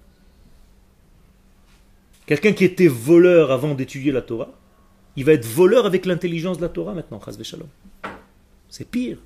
[2.26, 4.52] Quelqu'un qui était voleur avant d'étudier la Torah,
[5.14, 7.68] il va être voleur avec l'intelligence de la Torah maintenant, chaz v'shalom.
[8.68, 9.18] C'est pire.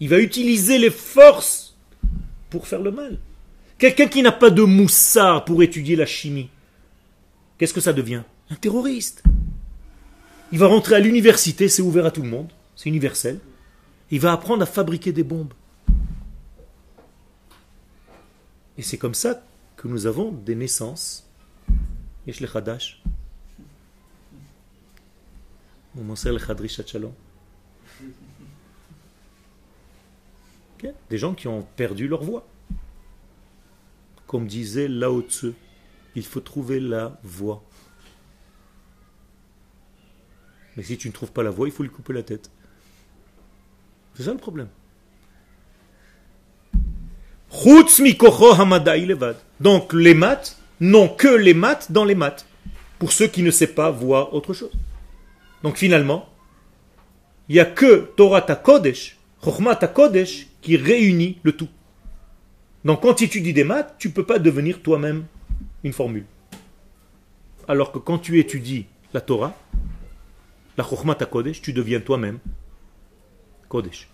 [0.00, 1.76] Il va utiliser les forces
[2.50, 3.18] pour faire le mal.
[3.78, 6.50] Quelqu'un qui n'a pas de moussard pour étudier la chimie,
[7.56, 8.22] qu'est-ce que ça devient?
[8.50, 9.22] Un terroriste.
[10.50, 13.38] Il va rentrer à l'université, c'est ouvert à tout le monde, c'est universel.
[14.10, 15.54] Il va apprendre à fabriquer des bombes.
[18.76, 19.42] Et c'est comme ça
[19.82, 21.28] que nous avons des naissances.
[31.10, 32.46] Des gens qui ont perdu leur voix.
[34.28, 35.52] Comme disait Lao Tzu,
[36.14, 37.64] il faut trouver la voix.
[40.76, 42.52] Mais si tu ne trouves pas la voix, il faut lui couper la tête.
[44.14, 44.68] C'est ça le problème.
[49.60, 52.46] Donc les maths n'ont que les maths dans les maths.
[52.98, 54.72] Pour ceux qui ne savent pas voir autre chose.
[55.62, 56.28] Donc finalement,
[57.48, 61.68] il n'y a que Torah Kodesh, Chokhmah Kodesh qui réunit le tout.
[62.84, 65.24] Donc quand tu étudies des maths, tu ne peux pas devenir toi-même
[65.84, 66.26] une formule.
[67.68, 69.54] Alors que quand tu étudies la Torah,
[70.76, 72.38] la Chokhmah Kodesh, tu deviens toi-même
[73.68, 74.08] Kodesh.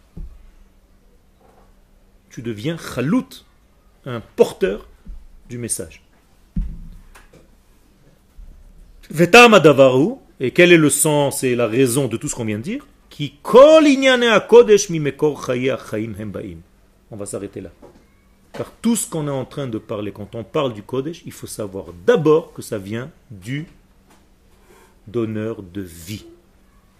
[2.31, 3.45] Tu deviens Chalout,
[4.05, 4.87] un porteur
[5.49, 6.03] du message.
[10.41, 12.87] Et quel est le sens et la raison de tout ce qu'on vient de dire?
[17.11, 17.71] On va s'arrêter là.
[18.53, 21.33] Car tout ce qu'on est en train de parler, quand on parle du Kodesh, il
[21.33, 23.67] faut savoir d'abord que ça vient du
[25.07, 26.27] donneur de vie.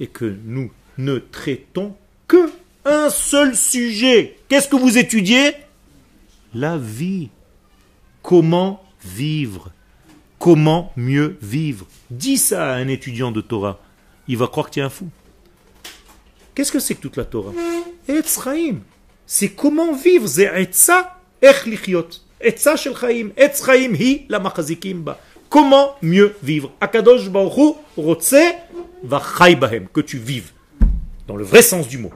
[0.01, 1.95] Et que nous ne traitons
[2.27, 2.51] que
[2.89, 4.37] un seul sujet.
[4.49, 5.53] Qu'est-ce que vous étudiez?
[6.55, 7.29] La vie.
[8.23, 9.71] Comment vivre?
[10.39, 11.87] Comment mieux vivre?
[12.11, 13.81] Dis ça à un étudiant de Torah.
[14.29, 15.09] Il va croire que tu es un fou.
[16.55, 17.53] Qu'est-ce que c'est que toute la Torah?
[18.09, 18.79] Etz Chaim.
[19.27, 20.27] C'est comment vivre.
[20.41, 22.09] Etza Ech lichiot.
[22.41, 23.31] Etza shel Chaim.
[23.99, 24.27] Hi.
[25.49, 26.73] Comment mieux vivre?
[26.81, 27.77] Akadosh Baruch
[28.21, 29.89] chai bahem.
[29.93, 30.53] Que tu vives.
[31.27, 32.13] Dans le vrai sens du mot.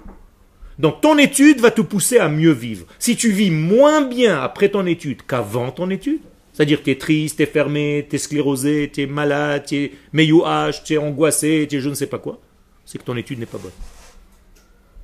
[0.79, 2.87] Donc ton étude va te pousser à mieux vivre.
[2.99, 6.20] Si tu vis moins bien après ton étude qu'avant ton étude,
[6.53, 9.77] c'est-à-dire que tu es triste, tu es fermé, tu es sclérosé, tu es malade, tu
[9.77, 12.41] es meyouach, tu es angoissé, tu es je ne sais pas quoi,
[12.85, 13.73] c'est que ton étude n'est pas bonne.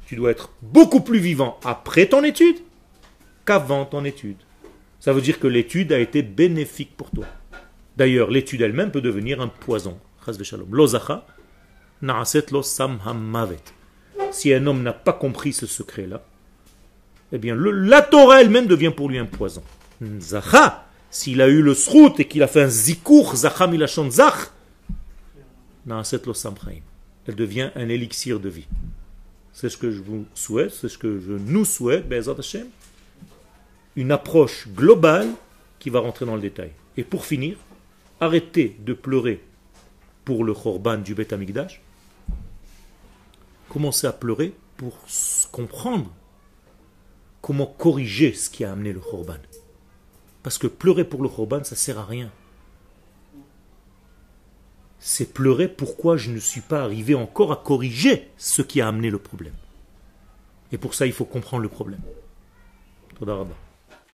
[0.06, 2.56] Tu dois être beaucoup plus vivant après ton étude
[3.44, 4.38] qu'avant ton étude.
[5.00, 7.26] Ça veut dire que l'étude a été bénéfique pour toi.
[7.96, 9.98] D'ailleurs, l'étude elle-même peut devenir un poison.
[12.00, 13.77] Na'aset lo sam hamavet.
[14.38, 16.22] Si un homme n'a pas compris ce secret-là,
[17.32, 19.64] eh bien, la Torah elle-même devient pour lui un poison.
[20.20, 24.52] Zacha, s'il a eu le srout et qu'il a fait un zikour, zacha milachon zach.
[27.26, 28.68] Elle devient un élixir de vie.
[29.52, 32.04] C'est ce que je vous souhaite, c'est ce que je nous souhaite.
[33.96, 35.30] Une approche globale
[35.80, 36.70] qui va rentrer dans le détail.
[36.96, 37.56] Et pour finir,
[38.20, 39.42] arrêtez de pleurer
[40.24, 41.82] pour le Khorban du Beth Amikdash.
[43.68, 44.98] Commencez à pleurer pour
[45.52, 46.10] comprendre
[47.40, 49.38] comment corriger ce qui a amené le Khorban.
[50.42, 52.30] Parce que pleurer pour le Khorban, ça sert à rien.
[54.98, 59.10] C'est pleurer pourquoi je ne suis pas arrivé encore à corriger ce qui a amené
[59.10, 59.54] le problème.
[60.72, 62.00] Et pour ça, il faut comprendre le problème.